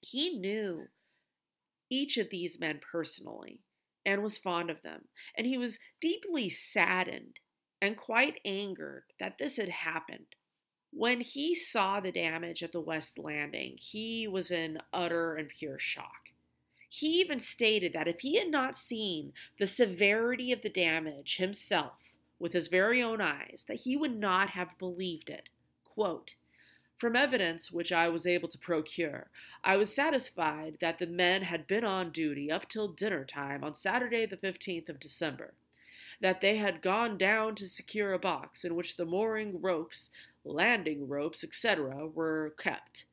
He 0.00 0.38
knew 0.38 0.88
each 1.90 2.18
of 2.18 2.30
these 2.30 2.58
men 2.58 2.80
personally 2.92 3.60
and 4.04 4.22
was 4.22 4.38
fond 4.38 4.70
of 4.70 4.82
them, 4.82 5.08
and 5.36 5.46
he 5.46 5.56
was 5.56 5.78
deeply 6.00 6.48
saddened 6.48 7.38
and 7.80 7.96
quite 7.96 8.40
angered 8.44 9.04
that 9.18 9.38
this 9.38 9.56
had 9.56 9.68
happened. 9.68 10.36
When 10.92 11.20
he 11.20 11.54
saw 11.54 12.00
the 12.00 12.12
damage 12.12 12.62
at 12.62 12.72
the 12.72 12.80
West 12.80 13.18
Landing, 13.18 13.76
he 13.78 14.26
was 14.26 14.50
in 14.50 14.78
utter 14.92 15.36
and 15.36 15.48
pure 15.48 15.78
shock. 15.78 16.29
He 16.92 17.20
even 17.20 17.38
stated 17.38 17.92
that 17.92 18.08
if 18.08 18.20
he 18.20 18.34
had 18.34 18.50
not 18.50 18.76
seen 18.76 19.32
the 19.60 19.66
severity 19.66 20.52
of 20.52 20.62
the 20.62 20.68
damage 20.68 21.36
himself 21.36 22.00
with 22.40 22.52
his 22.52 22.66
very 22.66 23.00
own 23.00 23.20
eyes, 23.20 23.64
that 23.68 23.82
he 23.82 23.96
would 23.96 24.18
not 24.18 24.50
have 24.50 24.76
believed 24.76 25.30
it. 25.30 25.50
Quote, 25.84 26.34
from 26.98 27.14
evidence 27.14 27.70
which 27.70 27.92
I 27.92 28.08
was 28.08 28.26
able 28.26 28.48
to 28.48 28.58
procure, 28.58 29.30
I 29.62 29.76
was 29.76 29.94
satisfied 29.94 30.78
that 30.80 30.98
the 30.98 31.06
men 31.06 31.42
had 31.42 31.68
been 31.68 31.84
on 31.84 32.10
duty 32.10 32.50
up 32.50 32.68
till 32.68 32.88
dinner 32.88 33.24
time 33.24 33.62
on 33.62 33.74
Saturday, 33.76 34.26
the 34.26 34.36
15th 34.36 34.88
of 34.88 34.98
December, 34.98 35.54
that 36.20 36.40
they 36.40 36.56
had 36.56 36.82
gone 36.82 37.16
down 37.16 37.54
to 37.54 37.68
secure 37.68 38.12
a 38.12 38.18
box 38.18 38.64
in 38.64 38.74
which 38.74 38.96
the 38.96 39.06
mooring 39.06 39.62
ropes, 39.62 40.10
landing 40.44 41.08
ropes, 41.08 41.44
etc., 41.44 42.08
were 42.08 42.52
kept, 42.58 43.04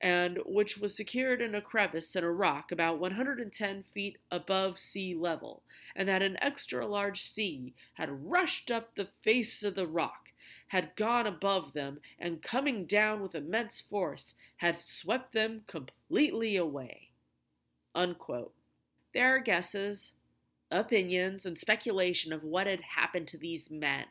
and 0.00 0.38
which 0.44 0.78
was 0.78 0.94
secured 0.94 1.40
in 1.40 1.54
a 1.54 1.60
crevice 1.60 2.14
in 2.16 2.24
a 2.24 2.30
rock 2.30 2.70
about 2.72 2.98
110 2.98 3.82
feet 3.82 4.18
above 4.30 4.78
sea 4.78 5.14
level, 5.14 5.62
and 5.96 6.08
that 6.08 6.22
an 6.22 6.36
extra 6.40 6.86
large 6.86 7.22
sea 7.22 7.74
had 7.94 8.28
rushed 8.28 8.70
up 8.70 8.94
the 8.94 9.08
face 9.22 9.62
of 9.62 9.74
the 9.74 9.86
rock, 9.86 10.32
had 10.68 10.96
gone 10.96 11.26
above 11.26 11.72
them, 11.72 12.00
and 12.18 12.42
coming 12.42 12.84
down 12.84 13.22
with 13.22 13.34
immense 13.34 13.80
force, 13.80 14.34
had 14.58 14.80
swept 14.80 15.32
them 15.32 15.62
completely 15.66 16.56
away. 16.56 17.10
Unquote. 17.94 18.52
There 19.12 19.36
are 19.36 19.38
guesses, 19.38 20.14
opinions, 20.70 21.46
and 21.46 21.56
speculation 21.56 22.32
of 22.32 22.42
what 22.42 22.66
had 22.66 22.80
happened 22.80 23.28
to 23.28 23.38
these 23.38 23.70
men 23.70 24.06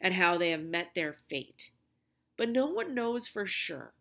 and 0.00 0.14
how 0.14 0.38
they 0.38 0.50
have 0.50 0.62
met 0.62 0.90
their 0.94 1.16
fate. 1.28 1.70
But 2.36 2.50
no 2.50 2.66
one 2.66 2.94
knows 2.94 3.26
for 3.26 3.46
sure. 3.46 3.92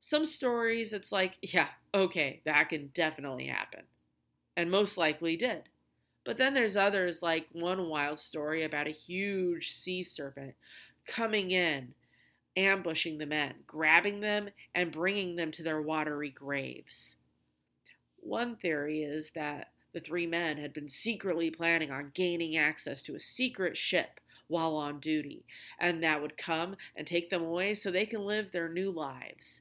Some 0.00 0.24
stories, 0.24 0.92
it's 0.92 1.12
like, 1.12 1.34
yeah, 1.42 1.68
okay, 1.94 2.40
that 2.44 2.68
can 2.68 2.88
definitely 2.88 3.46
happen. 3.46 3.82
And 4.56 4.70
most 4.70 4.96
likely 4.96 5.36
did. 5.36 5.68
But 6.24 6.36
then 6.36 6.52
there's 6.52 6.76
others, 6.76 7.22
like 7.22 7.46
one 7.52 7.88
wild 7.88 8.18
story 8.18 8.64
about 8.64 8.86
a 8.86 8.90
huge 8.90 9.72
sea 9.72 10.02
serpent 10.02 10.54
coming 11.06 11.52
in, 11.52 11.94
ambushing 12.56 13.18
the 13.18 13.26
men, 13.26 13.54
grabbing 13.66 14.20
them, 14.20 14.50
and 14.74 14.92
bringing 14.92 15.36
them 15.36 15.50
to 15.52 15.62
their 15.62 15.80
watery 15.80 16.30
graves. 16.30 17.16
One 18.20 18.56
theory 18.56 19.02
is 19.02 19.30
that 19.30 19.68
the 19.94 20.00
three 20.00 20.26
men 20.26 20.58
had 20.58 20.74
been 20.74 20.88
secretly 20.88 21.50
planning 21.50 21.90
on 21.90 22.10
gaining 22.12 22.56
access 22.56 23.02
to 23.04 23.14
a 23.14 23.20
secret 23.20 23.76
ship 23.76 24.20
while 24.48 24.76
on 24.76 25.00
duty, 25.00 25.46
and 25.78 26.02
that 26.02 26.20
would 26.20 26.36
come 26.36 26.76
and 26.94 27.06
take 27.06 27.30
them 27.30 27.42
away 27.42 27.74
so 27.74 27.90
they 27.90 28.06
can 28.06 28.26
live 28.26 28.50
their 28.50 28.68
new 28.68 28.90
lives. 28.90 29.60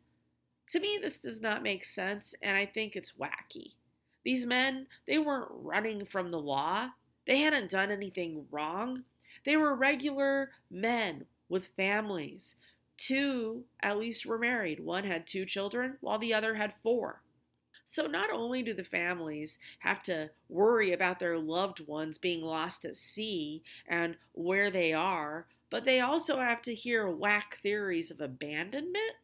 To 0.69 0.79
me, 0.79 0.99
this 1.01 1.19
does 1.19 1.41
not 1.41 1.63
make 1.63 1.85
sense, 1.85 2.35
and 2.41 2.57
I 2.57 2.65
think 2.65 2.95
it's 2.95 3.13
wacky. 3.13 3.73
These 4.25 4.45
men, 4.45 4.87
they 5.07 5.17
weren't 5.17 5.47
running 5.51 6.03
from 6.03 6.31
the 6.31 6.39
law. 6.39 6.89
They 7.25 7.39
hadn't 7.39 7.71
done 7.71 7.91
anything 7.91 8.45
wrong. 8.51 9.03
They 9.45 9.55
were 9.55 9.75
regular 9.75 10.51
men 10.69 11.25
with 11.47 11.69
families. 11.77 12.55
Two, 12.97 13.63
at 13.81 13.97
least, 13.97 14.25
were 14.25 14.37
married. 14.37 14.81
One 14.81 15.05
had 15.05 15.25
two 15.25 15.45
children, 15.45 15.97
while 16.01 16.19
the 16.19 16.33
other 16.33 16.55
had 16.55 16.73
four. 16.83 17.21
So, 17.85 18.05
not 18.05 18.29
only 18.33 18.63
do 18.63 18.73
the 18.73 18.83
families 18.83 19.59
have 19.79 20.01
to 20.03 20.29
worry 20.49 20.91
about 20.91 21.19
their 21.19 21.37
loved 21.37 21.87
ones 21.87 22.17
being 22.17 22.41
lost 22.41 22.83
at 22.83 22.97
sea 22.97 23.63
and 23.87 24.17
where 24.33 24.69
they 24.69 24.91
are, 24.91 25.47
but 25.69 25.85
they 25.85 26.01
also 26.01 26.41
have 26.41 26.61
to 26.63 26.75
hear 26.75 27.09
whack 27.09 27.59
theories 27.63 28.11
of 28.11 28.19
abandonment 28.19 29.15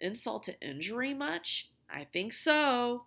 insult 0.00 0.44
to 0.44 0.60
injury 0.60 1.14
much? 1.14 1.70
I 1.90 2.04
think 2.04 2.32
so. 2.32 3.04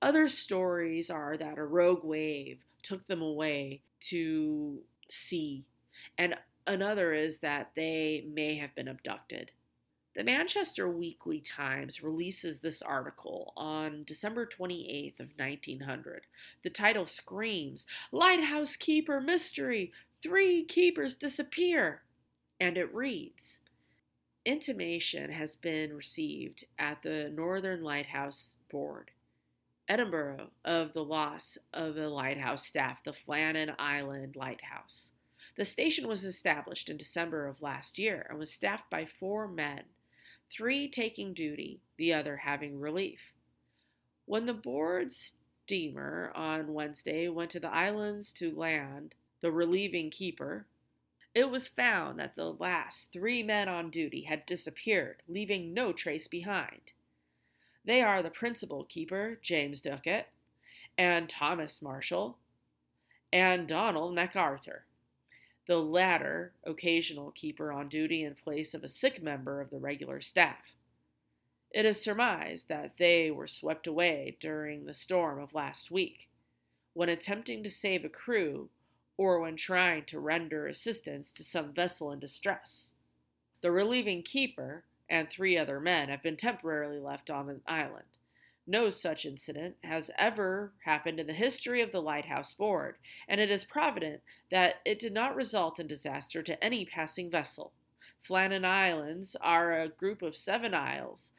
Other 0.00 0.28
stories 0.28 1.10
are 1.10 1.36
that 1.36 1.58
a 1.58 1.64
rogue 1.64 2.04
wave 2.04 2.64
took 2.82 3.06
them 3.06 3.22
away 3.22 3.82
to 4.00 4.82
sea, 5.08 5.64
and 6.16 6.36
another 6.66 7.12
is 7.12 7.38
that 7.38 7.72
they 7.74 8.24
may 8.32 8.56
have 8.56 8.74
been 8.74 8.88
abducted. 8.88 9.50
The 10.14 10.24
Manchester 10.24 10.88
Weekly 10.88 11.40
Times 11.40 12.02
releases 12.02 12.58
this 12.58 12.82
article 12.82 13.52
on 13.56 14.04
December 14.04 14.46
28th 14.46 15.20
of 15.20 15.30
1900. 15.36 16.26
The 16.62 16.70
title 16.70 17.06
screams, 17.06 17.86
"Lighthouse 18.10 18.76
Keeper 18.76 19.20
Mystery: 19.20 19.92
Three 20.22 20.64
Keepers 20.64 21.14
Disappear." 21.14 22.02
And 22.58 22.76
it 22.76 22.92
reads, 22.92 23.60
Intimation 24.48 25.30
has 25.30 25.56
been 25.56 25.94
received 25.94 26.64
at 26.78 27.02
the 27.02 27.28
Northern 27.28 27.82
Lighthouse 27.82 28.56
Board, 28.70 29.10
Edinburgh, 29.86 30.48
of 30.64 30.94
the 30.94 31.04
loss 31.04 31.58
of 31.74 31.94
the 31.94 32.08
lighthouse 32.08 32.66
staff, 32.66 33.04
the 33.04 33.12
Flannan 33.12 33.74
Island 33.78 34.36
Lighthouse. 34.36 35.10
The 35.58 35.66
station 35.66 36.08
was 36.08 36.24
established 36.24 36.88
in 36.88 36.96
December 36.96 37.46
of 37.46 37.60
last 37.60 37.98
year 37.98 38.26
and 38.30 38.38
was 38.38 38.50
staffed 38.50 38.88
by 38.88 39.04
four 39.04 39.48
men, 39.48 39.82
three 40.50 40.88
taking 40.88 41.34
duty, 41.34 41.82
the 41.98 42.14
other 42.14 42.38
having 42.38 42.80
relief. 42.80 43.34
When 44.24 44.46
the 44.46 44.54
board 44.54 45.12
steamer 45.12 46.32
on 46.34 46.72
Wednesday 46.72 47.28
went 47.28 47.50
to 47.50 47.60
the 47.60 47.68
islands 47.68 48.32
to 48.32 48.56
land 48.56 49.14
the 49.42 49.52
relieving 49.52 50.08
keeper, 50.08 50.64
it 51.38 51.50
was 51.50 51.68
found 51.68 52.18
that 52.18 52.34
the 52.34 52.52
last 52.52 53.12
three 53.12 53.44
men 53.44 53.68
on 53.68 53.90
duty 53.90 54.22
had 54.22 54.44
disappeared, 54.44 55.22
leaving 55.28 55.72
no 55.72 55.92
trace 55.92 56.26
behind. 56.26 56.92
They 57.84 58.02
are 58.02 58.24
the 58.24 58.28
principal 58.28 58.82
keeper, 58.82 59.38
James 59.40 59.80
Ducat, 59.80 60.30
and 60.98 61.28
Thomas 61.28 61.80
Marshall, 61.80 62.38
and 63.32 63.68
Donald 63.68 64.16
MacArthur, 64.16 64.86
the 65.68 65.76
latter 65.76 66.54
occasional 66.64 67.30
keeper 67.30 67.70
on 67.70 67.88
duty 67.88 68.24
in 68.24 68.34
place 68.34 68.74
of 68.74 68.82
a 68.82 68.88
sick 68.88 69.22
member 69.22 69.60
of 69.60 69.70
the 69.70 69.78
regular 69.78 70.20
staff. 70.20 70.74
It 71.70 71.84
is 71.84 72.02
surmised 72.02 72.68
that 72.68 72.98
they 72.98 73.30
were 73.30 73.46
swept 73.46 73.86
away 73.86 74.36
during 74.40 74.86
the 74.86 74.94
storm 74.94 75.40
of 75.40 75.54
last 75.54 75.88
week, 75.88 76.28
when 76.94 77.08
attempting 77.08 77.62
to 77.62 77.70
save 77.70 78.04
a 78.04 78.08
crew 78.08 78.70
or 79.18 79.40
when 79.40 79.56
trying 79.56 80.04
to 80.06 80.18
render 80.18 80.66
assistance 80.66 81.30
to 81.32 81.44
some 81.44 81.74
vessel 81.74 82.10
in 82.12 82.20
distress. 82.20 82.92
The 83.60 83.72
relieving 83.72 84.22
keeper 84.22 84.84
and 85.10 85.28
three 85.28 85.58
other 85.58 85.80
men 85.80 86.08
have 86.08 86.22
been 86.22 86.36
temporarily 86.36 87.00
left 87.00 87.28
on 87.28 87.46
the 87.46 87.60
island. 87.66 88.04
No 88.66 88.90
such 88.90 89.26
incident 89.26 89.76
has 89.82 90.10
ever 90.16 90.72
happened 90.84 91.18
in 91.18 91.26
the 91.26 91.32
history 91.32 91.80
of 91.80 91.90
the 91.90 92.02
Lighthouse 92.02 92.54
Board, 92.54 92.96
and 93.26 93.40
it 93.40 93.50
is 93.50 93.64
provident 93.64 94.20
that 94.50 94.76
it 94.84 94.98
did 94.98 95.12
not 95.12 95.34
result 95.34 95.80
in 95.80 95.86
disaster 95.86 96.42
to 96.42 96.62
any 96.62 96.84
passing 96.84 97.30
vessel. 97.30 97.72
Flannan 98.22 98.64
Islands 98.64 99.36
are 99.40 99.72
a 99.72 99.88
group 99.88 100.22
of 100.22 100.36
seven 100.36 100.74
isles, 100.74 101.32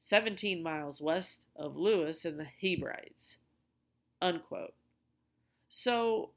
17 0.00 0.62
miles 0.62 1.00
west 1.00 1.42
of 1.56 1.76
Lewis 1.76 2.24
and 2.24 2.38
the 2.38 2.48
Hebrides. 2.60 3.38
Unquote. 4.20 4.74
So 5.68 6.30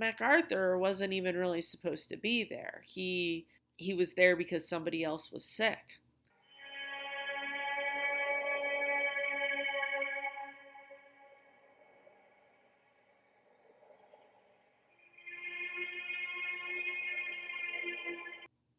MacArthur 0.00 0.78
wasn't 0.78 1.12
even 1.12 1.36
really 1.36 1.60
supposed 1.60 2.08
to 2.08 2.16
be 2.16 2.42
there. 2.42 2.82
He 2.86 3.46
he 3.76 3.92
was 3.92 4.14
there 4.14 4.34
because 4.34 4.66
somebody 4.66 5.04
else 5.04 5.30
was 5.30 5.44
sick. 5.44 6.00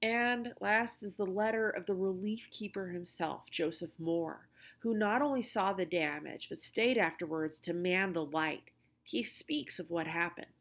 And 0.02 0.54
last 0.60 1.04
is 1.04 1.14
the 1.14 1.26
letter 1.26 1.70
of 1.70 1.86
the 1.86 1.94
relief 1.94 2.48
keeper 2.50 2.88
himself, 2.88 3.44
Joseph 3.52 3.92
Moore, 4.00 4.50
who 4.80 4.96
not 4.96 5.22
only 5.22 5.44
saw 5.44 5.72
the 5.72 5.86
damage 5.86 6.50
but 6.50 6.60
stayed 6.60 6.98
afterwards 6.98 7.60
to 7.60 7.74
man 7.74 8.14
the 8.14 8.26
light. 8.26 8.72
He 9.04 9.22
speaks 9.24 9.78
of 9.78 9.92
what 9.92 10.08
happened. 10.08 10.61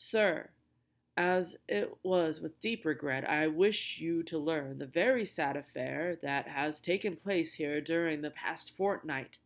Sir, 0.00 0.52
as 1.16 1.56
it 1.66 1.92
was 2.04 2.40
with 2.40 2.60
deep 2.60 2.84
regret 2.84 3.28
I 3.28 3.48
wish 3.48 3.98
you 3.98 4.22
to 4.22 4.38
learn 4.38 4.78
the 4.78 4.86
very 4.86 5.24
sad 5.24 5.56
affair 5.56 6.14
that 6.22 6.46
has 6.46 6.80
taken 6.80 7.16
place 7.16 7.52
here 7.52 7.80
during 7.80 8.22
the 8.22 8.30
past 8.30 8.76
fortnight, 8.76 9.40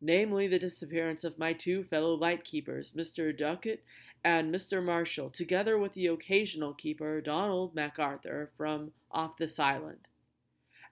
namely 0.00 0.48
the 0.48 0.58
disappearance 0.58 1.22
of 1.22 1.38
my 1.38 1.52
two 1.52 1.84
fellow 1.84 2.14
lightkeepers, 2.14 2.90
Mr. 2.94 3.34
Ducat 3.34 3.84
and 4.24 4.52
Mr. 4.52 4.84
Marshall, 4.84 5.30
together 5.30 5.78
with 5.78 5.94
the 5.94 6.08
occasional 6.08 6.74
keeper, 6.74 7.20
Donald 7.20 7.72
MacArthur, 7.76 8.50
from 8.56 8.92
off 9.12 9.36
this 9.36 9.60
island. 9.60 10.08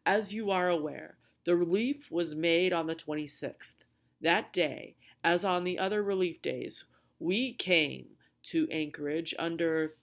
As 0.07 0.33
you 0.33 0.52
are 0.52 0.69
aware, 0.69 1.19
the 1.45 1.57
relief 1.57 2.09
was 2.12 2.37
made 2.37 2.73
on 2.73 2.87
the 2.87 2.95
26th. 2.95 3.83
That 4.21 4.52
day, 4.52 4.95
as 5.25 5.45
on 5.45 5.64
the 5.64 5.81
other 5.81 6.05
relief 6.05 6.40
days, 6.40 6.85
we 7.19 7.52
came 7.52 8.15
to 8.50 8.68
Anchorage 8.70 9.34
under 9.38 9.96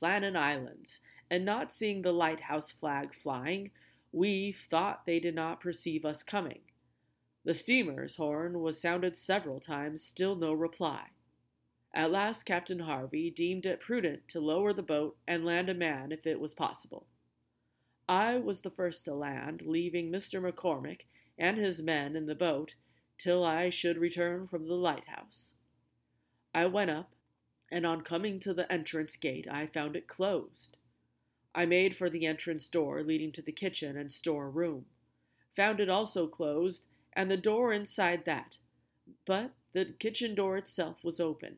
Flannan 0.00 0.36
Islands, 0.36 1.00
and 1.30 1.44
not 1.44 1.72
seeing 1.72 2.02
the 2.02 2.12
lighthouse 2.12 2.70
flag 2.70 3.14
flying, 3.14 3.70
we 4.12 4.52
thought 4.52 5.06
they 5.06 5.20
did 5.20 5.34
not 5.34 5.60
perceive 5.60 6.04
us 6.04 6.22
coming. 6.22 6.60
The 7.44 7.54
steamer's 7.54 8.16
horn 8.16 8.60
was 8.60 8.80
sounded 8.80 9.16
several 9.16 9.58
times, 9.58 10.02
still 10.02 10.36
no 10.36 10.52
reply. 10.52 11.06
At 11.94 12.10
last 12.10 12.44
Captain 12.44 12.80
Harvey 12.80 13.30
deemed 13.30 13.66
it 13.66 13.80
prudent 13.80 14.28
to 14.28 14.40
lower 14.40 14.72
the 14.72 14.82
boat 14.82 15.16
and 15.26 15.44
land 15.44 15.68
a 15.68 15.74
man 15.74 16.12
if 16.12 16.26
it 16.26 16.40
was 16.40 16.54
possible. 16.54 17.06
I 18.08 18.38
was 18.38 18.60
the 18.60 18.70
first 18.70 19.04
to 19.06 19.14
land, 19.14 19.62
leaving 19.62 20.10
Mr. 20.10 20.40
McCormick 20.40 21.02
and 21.38 21.56
his 21.56 21.82
men 21.82 22.16
in 22.16 22.26
the 22.26 22.34
boat 22.34 22.74
till 23.18 23.44
I 23.44 23.70
should 23.70 23.98
return 23.98 24.46
from 24.46 24.66
the 24.66 24.74
lighthouse. 24.74 25.54
I 26.54 26.66
went 26.66 26.90
up 26.90 27.14
and 27.72 27.86
on 27.86 28.02
coming 28.02 28.38
to 28.38 28.52
the 28.52 28.70
entrance 28.70 29.16
gate 29.16 29.48
I 29.50 29.66
found 29.66 29.96
it 29.96 30.06
closed. 30.06 30.76
I 31.54 31.66
made 31.66 31.96
for 31.96 32.08
the 32.10 32.26
entrance 32.26 32.68
door 32.68 33.02
leading 33.02 33.32
to 33.32 33.42
the 33.42 33.50
kitchen 33.50 33.96
and 33.96 34.12
store 34.12 34.50
room, 34.50 34.84
found 35.56 35.80
it 35.80 35.88
also 35.88 36.26
closed, 36.26 36.86
and 37.14 37.30
the 37.30 37.36
door 37.36 37.72
inside 37.72 38.24
that, 38.26 38.58
but 39.26 39.52
the 39.72 39.86
kitchen 39.98 40.34
door 40.34 40.56
itself 40.56 41.02
was 41.02 41.18
open. 41.18 41.56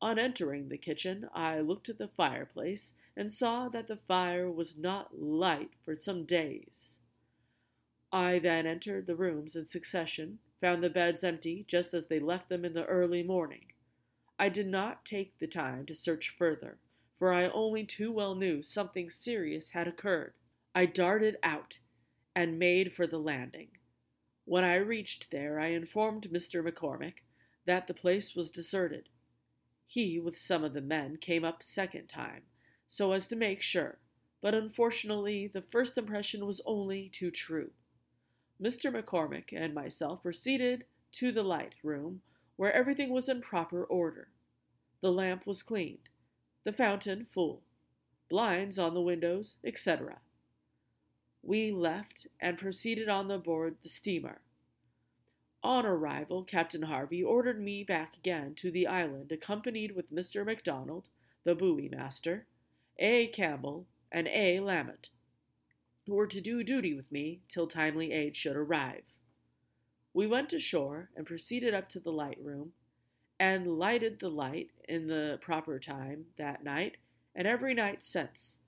On 0.00 0.18
entering 0.18 0.68
the 0.68 0.76
kitchen, 0.76 1.28
I 1.32 1.60
looked 1.60 1.88
at 1.88 1.98
the 1.98 2.08
fireplace 2.08 2.92
and 3.16 3.30
saw 3.30 3.68
that 3.68 3.86
the 3.86 3.96
fire 3.96 4.50
was 4.50 4.76
not 4.76 5.20
light 5.20 5.70
for 5.84 5.94
some 5.94 6.24
days. 6.24 6.98
I 8.12 8.40
then 8.40 8.66
entered 8.66 9.06
the 9.06 9.16
rooms 9.16 9.54
in 9.54 9.66
succession, 9.66 10.40
found 10.60 10.82
the 10.82 10.90
beds 10.90 11.22
empty 11.22 11.64
just 11.66 11.94
as 11.94 12.06
they 12.06 12.18
left 12.18 12.48
them 12.48 12.64
in 12.64 12.74
the 12.74 12.84
early 12.84 13.22
morning. 13.22 13.66
I 14.42 14.48
did 14.48 14.66
not 14.66 15.04
take 15.04 15.38
the 15.38 15.46
time 15.46 15.86
to 15.86 15.94
search 15.94 16.34
further, 16.36 16.80
for 17.16 17.32
I 17.32 17.46
only 17.46 17.84
too 17.84 18.10
well 18.10 18.34
knew 18.34 18.60
something 18.60 19.08
serious 19.08 19.70
had 19.70 19.86
occurred. 19.86 20.34
I 20.74 20.84
darted 20.84 21.36
out 21.44 21.78
and 22.34 22.58
made 22.58 22.92
for 22.92 23.06
the 23.06 23.20
landing. 23.20 23.68
When 24.44 24.64
I 24.64 24.78
reached 24.78 25.30
there, 25.30 25.60
I 25.60 25.68
informed 25.68 26.32
Mr. 26.32 26.60
McCormick 26.60 27.18
that 27.66 27.86
the 27.86 27.94
place 27.94 28.34
was 28.34 28.50
deserted. 28.50 29.10
He, 29.86 30.18
with 30.18 30.36
some 30.36 30.64
of 30.64 30.72
the 30.72 30.80
men, 30.80 31.18
came 31.18 31.44
up 31.44 31.62
second 31.62 32.08
time, 32.08 32.42
so 32.88 33.12
as 33.12 33.28
to 33.28 33.36
make 33.36 33.62
sure, 33.62 34.00
but 34.40 34.54
unfortunately 34.56 35.46
the 35.46 35.62
first 35.62 35.96
impression 35.96 36.44
was 36.44 36.60
only 36.66 37.08
too 37.08 37.30
true. 37.30 37.70
Mr. 38.60 38.92
McCormick 38.92 39.52
and 39.52 39.72
myself 39.72 40.20
proceeded 40.20 40.82
to 41.12 41.30
the 41.30 41.44
light 41.44 41.76
room, 41.84 42.22
where 42.56 42.72
everything 42.72 43.10
was 43.10 43.28
in 43.28 43.40
proper 43.40 43.84
order. 43.84 44.28
The 45.02 45.10
lamp 45.10 45.48
was 45.48 45.64
cleaned, 45.64 46.10
the 46.62 46.72
fountain 46.72 47.24
full, 47.24 47.64
blinds 48.30 48.78
on 48.78 48.94
the 48.94 49.02
windows, 49.02 49.56
etc. 49.64 50.20
We 51.42 51.72
left 51.72 52.28
and 52.38 52.56
proceeded 52.56 53.08
on 53.08 53.26
the 53.26 53.38
board 53.38 53.78
the 53.82 53.88
steamer. 53.88 54.42
On 55.64 55.84
arrival, 55.84 56.44
Captain 56.44 56.82
Harvey 56.82 57.20
ordered 57.20 57.60
me 57.60 57.82
back 57.82 58.16
again 58.16 58.54
to 58.54 58.70
the 58.70 58.86
island, 58.86 59.32
accompanied 59.32 59.96
with 59.96 60.14
Mr. 60.14 60.46
MacDonald, 60.46 61.10
the 61.42 61.56
buoy 61.56 61.88
master, 61.88 62.46
A. 62.98 63.26
Campbell, 63.26 63.88
and 64.12 64.28
A. 64.28 64.60
Lamont, 64.60 65.10
who 66.06 66.14
were 66.14 66.28
to 66.28 66.40
do 66.40 66.62
duty 66.62 66.94
with 66.94 67.10
me 67.10 67.42
till 67.48 67.66
timely 67.66 68.12
aid 68.12 68.36
should 68.36 68.56
arrive. 68.56 69.18
We 70.14 70.28
went 70.28 70.52
ashore 70.52 71.10
and 71.16 71.26
proceeded 71.26 71.74
up 71.74 71.88
to 71.90 72.00
the 72.00 72.12
light 72.12 72.38
room, 72.40 72.72
and 73.42 73.76
lighted 73.76 74.20
the 74.20 74.28
light 74.28 74.70
in 74.88 75.08
the 75.08 75.36
proper 75.42 75.76
time 75.76 76.26
that 76.38 76.62
night 76.62 76.96
and 77.34 77.44
every 77.44 77.74
night 77.74 78.00
since. 78.00 78.60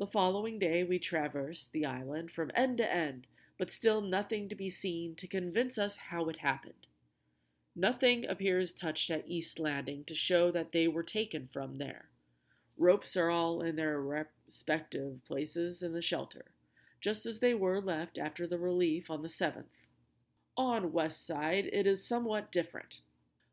The 0.00 0.06
following 0.06 0.58
day 0.58 0.82
we 0.82 0.98
traversed 0.98 1.70
the 1.70 1.86
island 1.86 2.32
from 2.32 2.50
end 2.52 2.78
to 2.78 2.92
end, 2.92 3.28
but 3.56 3.70
still 3.70 4.00
nothing 4.00 4.48
to 4.48 4.56
be 4.56 4.68
seen 4.68 5.14
to 5.14 5.28
convince 5.28 5.78
us 5.78 5.96
how 6.10 6.24
it 6.24 6.38
happened. 6.38 6.88
Nothing 7.76 8.26
appears 8.26 8.74
touched 8.74 9.10
at 9.10 9.28
East 9.28 9.60
Landing 9.60 10.02
to 10.08 10.14
show 10.16 10.50
that 10.50 10.72
they 10.72 10.88
were 10.88 11.04
taken 11.04 11.48
from 11.52 11.78
there. 11.78 12.06
Ropes 12.76 13.16
are 13.16 13.30
all 13.30 13.60
in 13.60 13.76
their 13.76 14.00
respective 14.00 15.24
places 15.24 15.84
in 15.84 15.92
the 15.92 16.02
shelter, 16.02 16.46
just 17.00 17.26
as 17.26 17.38
they 17.38 17.54
were 17.54 17.80
left 17.80 18.18
after 18.18 18.44
the 18.44 18.58
relief 18.58 19.08
on 19.08 19.22
the 19.22 19.28
7th. 19.28 19.86
On 20.56 20.90
West 20.90 21.24
Side, 21.24 21.70
it 21.72 21.86
is 21.86 22.04
somewhat 22.04 22.50
different. 22.50 23.02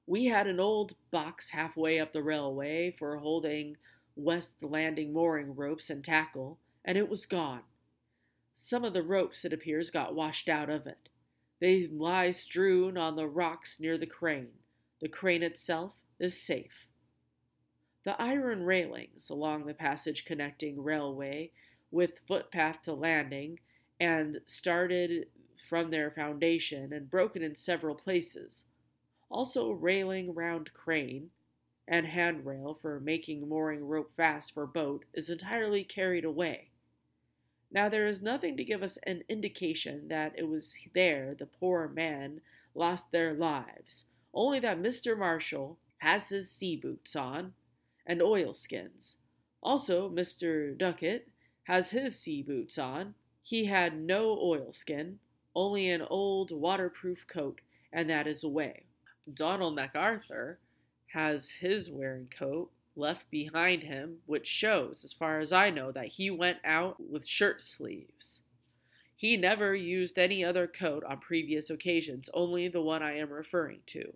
We 0.08 0.26
had 0.26 0.48
an 0.48 0.60
old 0.60 0.96
box 1.12 1.50
halfway 1.50 2.00
up 2.00 2.14
the 2.14 2.24
railway 2.24 2.92
for 2.98 3.18
holding 3.18 3.76
West 4.16 4.56
Landing 4.64 5.12
mooring 5.12 5.54
ropes 5.54 5.90
and 5.90 6.04
tackle, 6.04 6.60
and 6.86 6.98
it 6.98 7.10
was 7.10 7.26
gone. 7.26 7.64
Some 8.56 8.86
of 8.86 8.94
the 8.94 9.04
ropes, 9.04 9.44
it 9.44 9.52
appears, 9.52 9.92
got 9.92 10.16
washed 10.16 10.48
out 10.48 10.70
of 10.70 10.88
it. 10.88 11.10
They 11.60 11.88
lie 11.88 12.32
strewn 12.32 12.98
on 12.98 13.18
the 13.18 13.28
rocks 13.28 13.80
near 13.82 13.98
the 13.98 14.08
crane. 14.08 14.54
The 15.02 15.10
crane 15.10 15.44
itself 15.44 15.94
is 16.20 16.42
safe. 16.42 16.88
The 18.06 18.20
iron 18.22 18.64
railings 18.64 19.30
along 19.30 19.66
the 19.66 19.74
passage 19.74 20.24
connecting 20.24 20.82
railway 20.82 21.52
with 21.92 22.22
footpath 22.26 22.82
to 22.84 22.94
landing 22.94 23.60
and 24.00 24.40
started 24.46 25.28
from 25.70 25.92
their 25.92 26.10
foundation 26.10 26.94
and 26.94 27.12
broken 27.12 27.44
in 27.44 27.56
several 27.56 27.96
places. 27.96 28.64
Also, 29.30 29.72
railing 29.72 30.34
round 30.34 30.74
crane 30.74 31.32
and 31.88 32.06
handrail 32.06 32.74
for 32.74 33.00
making 33.00 33.48
mooring 33.48 33.86
rope 33.86 34.12
fast 34.16 34.54
for 34.54 34.66
boat 34.66 35.06
is 35.14 35.30
entirely 35.30 35.84
carried 35.84 36.26
away. 36.26 36.72
Now, 37.72 37.90
there 37.90 38.08
is 38.08 38.22
nothing 38.22 38.56
to 38.58 38.64
give 38.64 38.82
us 38.82 38.98
an 39.04 39.24
indication 39.28 40.08
that 40.08 40.34
it 40.38 40.48
was 40.48 40.76
there 40.94 41.36
the 41.36 41.46
poor 41.46 41.88
men 41.88 42.42
lost 42.74 43.12
their 43.12 43.34
lives, 43.34 44.06
only 44.34 44.60
that 44.60 44.82
Mr. 44.82 45.18
Marshall 45.18 45.78
has 45.98 46.30
his 46.30 46.50
sea 46.50 46.78
boots 46.78 47.16
on 47.16 47.54
and 48.06 48.22
oilskins. 48.22 49.18
Also, 49.62 50.10
Mr. 50.10 50.78
Ducat 50.78 51.28
has 51.64 51.92
his 51.92 52.18
sea 52.18 52.42
boots 52.42 52.78
on. 52.78 53.16
He 53.42 53.66
had 53.66 54.00
no 54.00 54.38
oilskin, 54.40 55.20
only 55.56 55.90
an 55.90 56.02
old 56.02 56.52
waterproof 56.52 57.28
coat, 57.28 57.60
and 57.92 58.10
that 58.10 58.28
is 58.28 58.44
away. 58.44 58.84
Donald 59.34 59.76
MacArthur 59.76 60.60
has 61.08 61.50
his 61.50 61.90
wearing 61.90 62.28
coat 62.28 62.72
left 62.96 63.30
behind 63.30 63.84
him, 63.84 64.18
which 64.26 64.48
shows, 64.48 65.04
as 65.04 65.14
far 65.14 65.40
as 65.40 65.54
I 65.54 65.70
know, 65.70 65.92
that 65.92 66.08
he 66.08 66.30
went 66.30 66.58
out 66.64 66.98
with 67.00 67.28
shirt 67.28 67.62
sleeves. 67.62 68.42
He 69.16 69.38
never 69.38 69.74
used 69.74 70.18
any 70.18 70.44
other 70.44 70.68
coat 70.68 71.04
on 71.04 71.20
previous 71.20 71.70
occasions, 71.70 72.30
only 72.34 72.68
the 72.68 72.82
one 72.82 73.02
I 73.02 73.18
am 73.18 73.32
referring 73.32 73.80
to. 73.88 74.14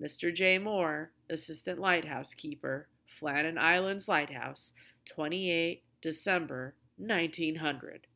Mr. 0.00 0.34
J. 0.34 0.58
Moore, 0.58 1.12
Assistant 1.28 1.78
Lighthouse 1.78 2.32
Keeper, 2.32 2.88
Flannan 3.20 3.58
Islands 3.58 4.08
Lighthouse, 4.08 4.72
28 5.06 5.82
December 6.00 6.74
1900. 6.96 8.06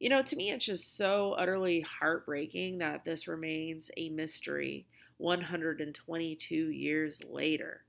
You 0.00 0.08
know, 0.08 0.22
to 0.22 0.36
me, 0.36 0.50
it's 0.50 0.64
just 0.64 0.96
so 0.96 1.34
utterly 1.38 1.80
heartbreaking 1.82 2.78
that 2.78 3.04
this 3.04 3.28
remains 3.28 3.90
a 3.96 4.08
mystery 4.08 4.86
122 5.18 6.54
years 6.70 7.22
later. 7.28 7.84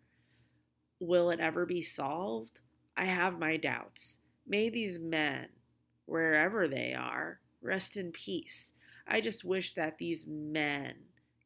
Will 0.99 1.29
it 1.31 1.39
ever 1.39 1.65
be 1.65 1.81
solved? 1.81 2.61
I 2.95 3.05
have 3.05 3.39
my 3.39 3.57
doubts. 3.57 4.19
May 4.47 4.69
these 4.69 4.99
men, 4.99 5.47
wherever 6.05 6.67
they 6.67 6.93
are, 6.93 7.39
rest 7.61 7.97
in 7.97 8.11
peace. 8.11 8.73
I 9.07 9.21
just 9.21 9.43
wish 9.43 9.73
that 9.73 9.97
these 9.97 10.25
men 10.27 10.93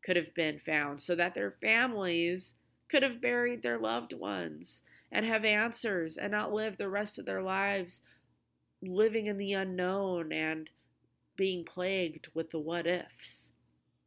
could 0.03 0.15
have 0.15 0.33
been 0.33 0.59
found 0.59 0.99
so 0.99 1.15
that 1.15 1.33
their 1.33 1.51
families 1.51 2.55
could 2.89 3.03
have 3.03 3.21
buried 3.21 3.61
their 3.61 3.77
loved 3.77 4.13
ones 4.13 4.81
and 5.11 5.25
have 5.25 5.45
answers 5.45 6.17
and 6.17 6.31
not 6.31 6.53
live 6.53 6.77
the 6.77 6.89
rest 6.89 7.19
of 7.19 7.25
their 7.25 7.41
lives 7.41 8.01
living 8.81 9.27
in 9.27 9.37
the 9.37 9.53
unknown 9.53 10.31
and 10.31 10.69
being 11.35 11.63
plagued 11.65 12.29
with 12.33 12.49
the 12.49 12.59
what 12.59 12.87
ifs. 12.87 13.51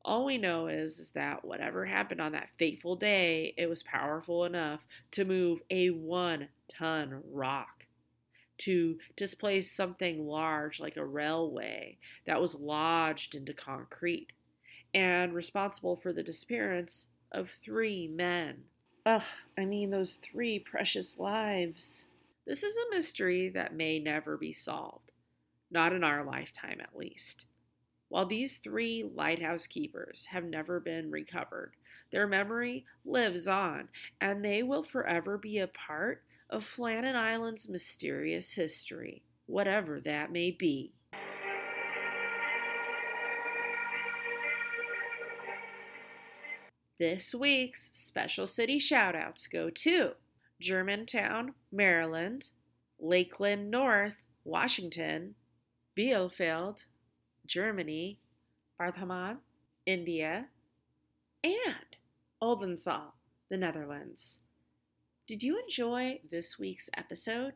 All 0.04 0.24
we 0.24 0.36
know 0.36 0.66
is, 0.66 0.98
is 0.98 1.10
that 1.10 1.44
whatever 1.44 1.84
happened 1.84 2.20
on 2.20 2.32
that 2.32 2.50
fateful 2.58 2.96
day, 2.96 3.54
it 3.56 3.68
was 3.68 3.84
powerful 3.84 4.44
enough 4.44 4.84
to 5.12 5.24
move 5.24 5.62
a 5.70 5.90
one 5.90 6.48
ton 6.68 7.22
rock, 7.30 7.86
to 8.58 8.98
displace 9.16 9.70
something 9.70 10.26
large 10.26 10.80
like 10.80 10.96
a 10.96 11.04
railway 11.04 11.98
that 12.26 12.40
was 12.40 12.56
lodged 12.56 13.36
into 13.36 13.54
concrete, 13.54 14.32
and 14.92 15.32
responsible 15.34 15.96
for 15.96 16.12
the 16.12 16.22
disappearance 16.22 17.06
of 17.30 17.50
three 17.62 18.08
men. 18.08 18.64
Ugh, 19.06 19.22
I 19.56 19.64
mean, 19.64 19.90
those 19.90 20.14
three 20.14 20.58
precious 20.58 21.16
lives. 21.18 22.04
This 22.46 22.64
is 22.64 22.76
a 22.76 22.94
mystery 22.94 23.50
that 23.50 23.74
may 23.74 24.00
never 24.00 24.36
be 24.36 24.52
solved, 24.52 25.12
not 25.70 25.92
in 25.92 26.02
our 26.02 26.24
lifetime 26.24 26.80
at 26.80 26.96
least. 26.96 27.46
While 28.12 28.27
these 28.27 28.59
three 28.59 29.11
lighthouse 29.14 29.66
keepers 29.66 30.27
have 30.27 30.44
never 30.44 30.81
been 30.81 31.11
recovered, 31.11 31.72
their 32.11 32.27
memory 32.27 32.85
lives 33.07 33.48
on, 33.48 33.88
and 34.20 34.44
they 34.44 34.62
will 34.62 34.83
forever 34.83 35.38
be 35.38 35.61
a 35.61 35.66
part 35.68 36.22
of 36.51 36.62
Flannan 36.62 37.16
Island's 37.16 37.70
mysterious 37.70 38.53
history, 38.53 39.22
whatever 39.46 39.98
that 40.01 40.31
may 40.31 40.51
be. 40.51 40.92
This 46.98 47.35
week's 47.35 47.90
special 47.94 48.46
city 48.46 48.79
shoutouts 48.79 49.51
go 49.51 49.70
to 49.70 50.11
Germantown, 50.61 51.55
Maryland, 51.72 52.51
Lakeland 53.01 53.70
North, 53.70 54.27
Washington, 54.44 55.35
Bielefeld, 55.96 56.81
Germany, 57.46 58.18
Bardhaman, 58.81 59.38
India, 59.87 60.46
and 61.44 61.96
Oldenzaal, 62.42 63.12
the 63.50 63.57
Netherlands. 63.57 64.38
Did 65.26 65.42
you 65.42 65.59
enjoy 65.61 66.20
this 66.31 66.59
week's 66.59 66.90
episode? 66.96 67.55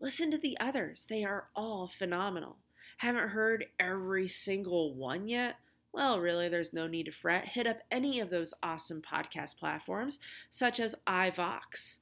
Listen 0.00 0.30
to 0.30 0.38
the 0.38 0.56
others, 0.60 1.06
they 1.08 1.24
are 1.24 1.48
all 1.54 1.88
phenomenal. 1.88 2.56
Haven't 2.98 3.30
heard 3.30 3.66
every 3.78 4.28
single 4.28 4.94
one 4.94 5.28
yet? 5.28 5.56
Well, 5.92 6.20
really, 6.20 6.48
there's 6.48 6.74
no 6.74 6.86
need 6.86 7.06
to 7.06 7.12
fret. 7.12 7.48
Hit 7.48 7.66
up 7.66 7.78
any 7.90 8.20
of 8.20 8.28
those 8.28 8.52
awesome 8.62 9.00
podcast 9.00 9.56
platforms, 9.56 10.18
such 10.50 10.78
as 10.78 10.94
iVoox, 11.06 11.98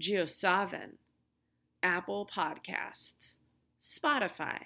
JioSaavn, 0.00 0.92
Apple 1.82 2.28
Podcasts, 2.32 3.36
Spotify, 3.82 4.58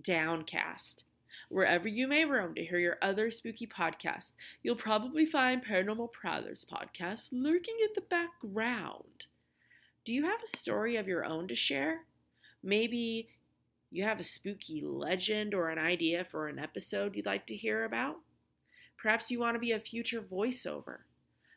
Downcast, 0.00 1.04
Wherever 1.48 1.88
you 1.88 2.06
may 2.08 2.24
roam 2.24 2.54
to 2.54 2.64
hear 2.64 2.78
your 2.78 2.98
other 3.02 3.30
spooky 3.30 3.66
podcasts, 3.66 4.32
you'll 4.62 4.76
probably 4.76 5.26
find 5.26 5.64
Paranormal 5.64 6.12
Prowlers 6.12 6.64
podcast 6.64 7.28
lurking 7.32 7.76
in 7.80 7.88
the 7.94 8.00
background. 8.00 9.26
Do 10.04 10.12
you 10.12 10.24
have 10.24 10.40
a 10.42 10.56
story 10.56 10.96
of 10.96 11.06
your 11.06 11.24
own 11.24 11.48
to 11.48 11.54
share? 11.54 12.02
Maybe 12.62 13.28
you 13.90 14.04
have 14.04 14.20
a 14.20 14.24
spooky 14.24 14.82
legend 14.82 15.54
or 15.54 15.68
an 15.68 15.78
idea 15.78 16.24
for 16.24 16.48
an 16.48 16.58
episode 16.58 17.14
you'd 17.14 17.26
like 17.26 17.46
to 17.46 17.56
hear 17.56 17.84
about? 17.84 18.16
Perhaps 18.96 19.30
you 19.30 19.38
want 19.38 19.54
to 19.54 19.60
be 19.60 19.72
a 19.72 19.80
future 19.80 20.22
voiceover. 20.22 20.98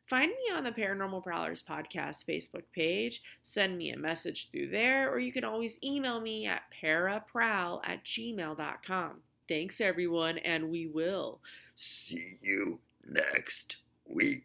Find 0.07 0.29
me 0.29 0.55
on 0.55 0.63
the 0.63 0.71
Paranormal 0.71 1.23
Prowlers 1.23 1.63
Podcast 1.63 2.25
Facebook 2.25 2.63
page, 2.73 3.23
send 3.41 3.77
me 3.77 3.89
a 3.89 3.97
message 3.97 4.51
through 4.51 4.69
there, 4.69 5.11
or 5.11 5.17
you 5.17 5.31
can 5.31 5.43
always 5.43 5.79
email 5.83 6.21
me 6.21 6.45
at 6.45 6.61
paraprowl 6.83 7.81
at 7.83 8.03
gmail.com. 8.03 9.21
Thanks, 9.47 9.79
everyone, 9.79 10.39
and 10.39 10.69
we 10.71 10.87
will 10.87 11.39
see 11.75 12.39
you 12.41 12.79
next 13.07 13.77
week. 14.05 14.43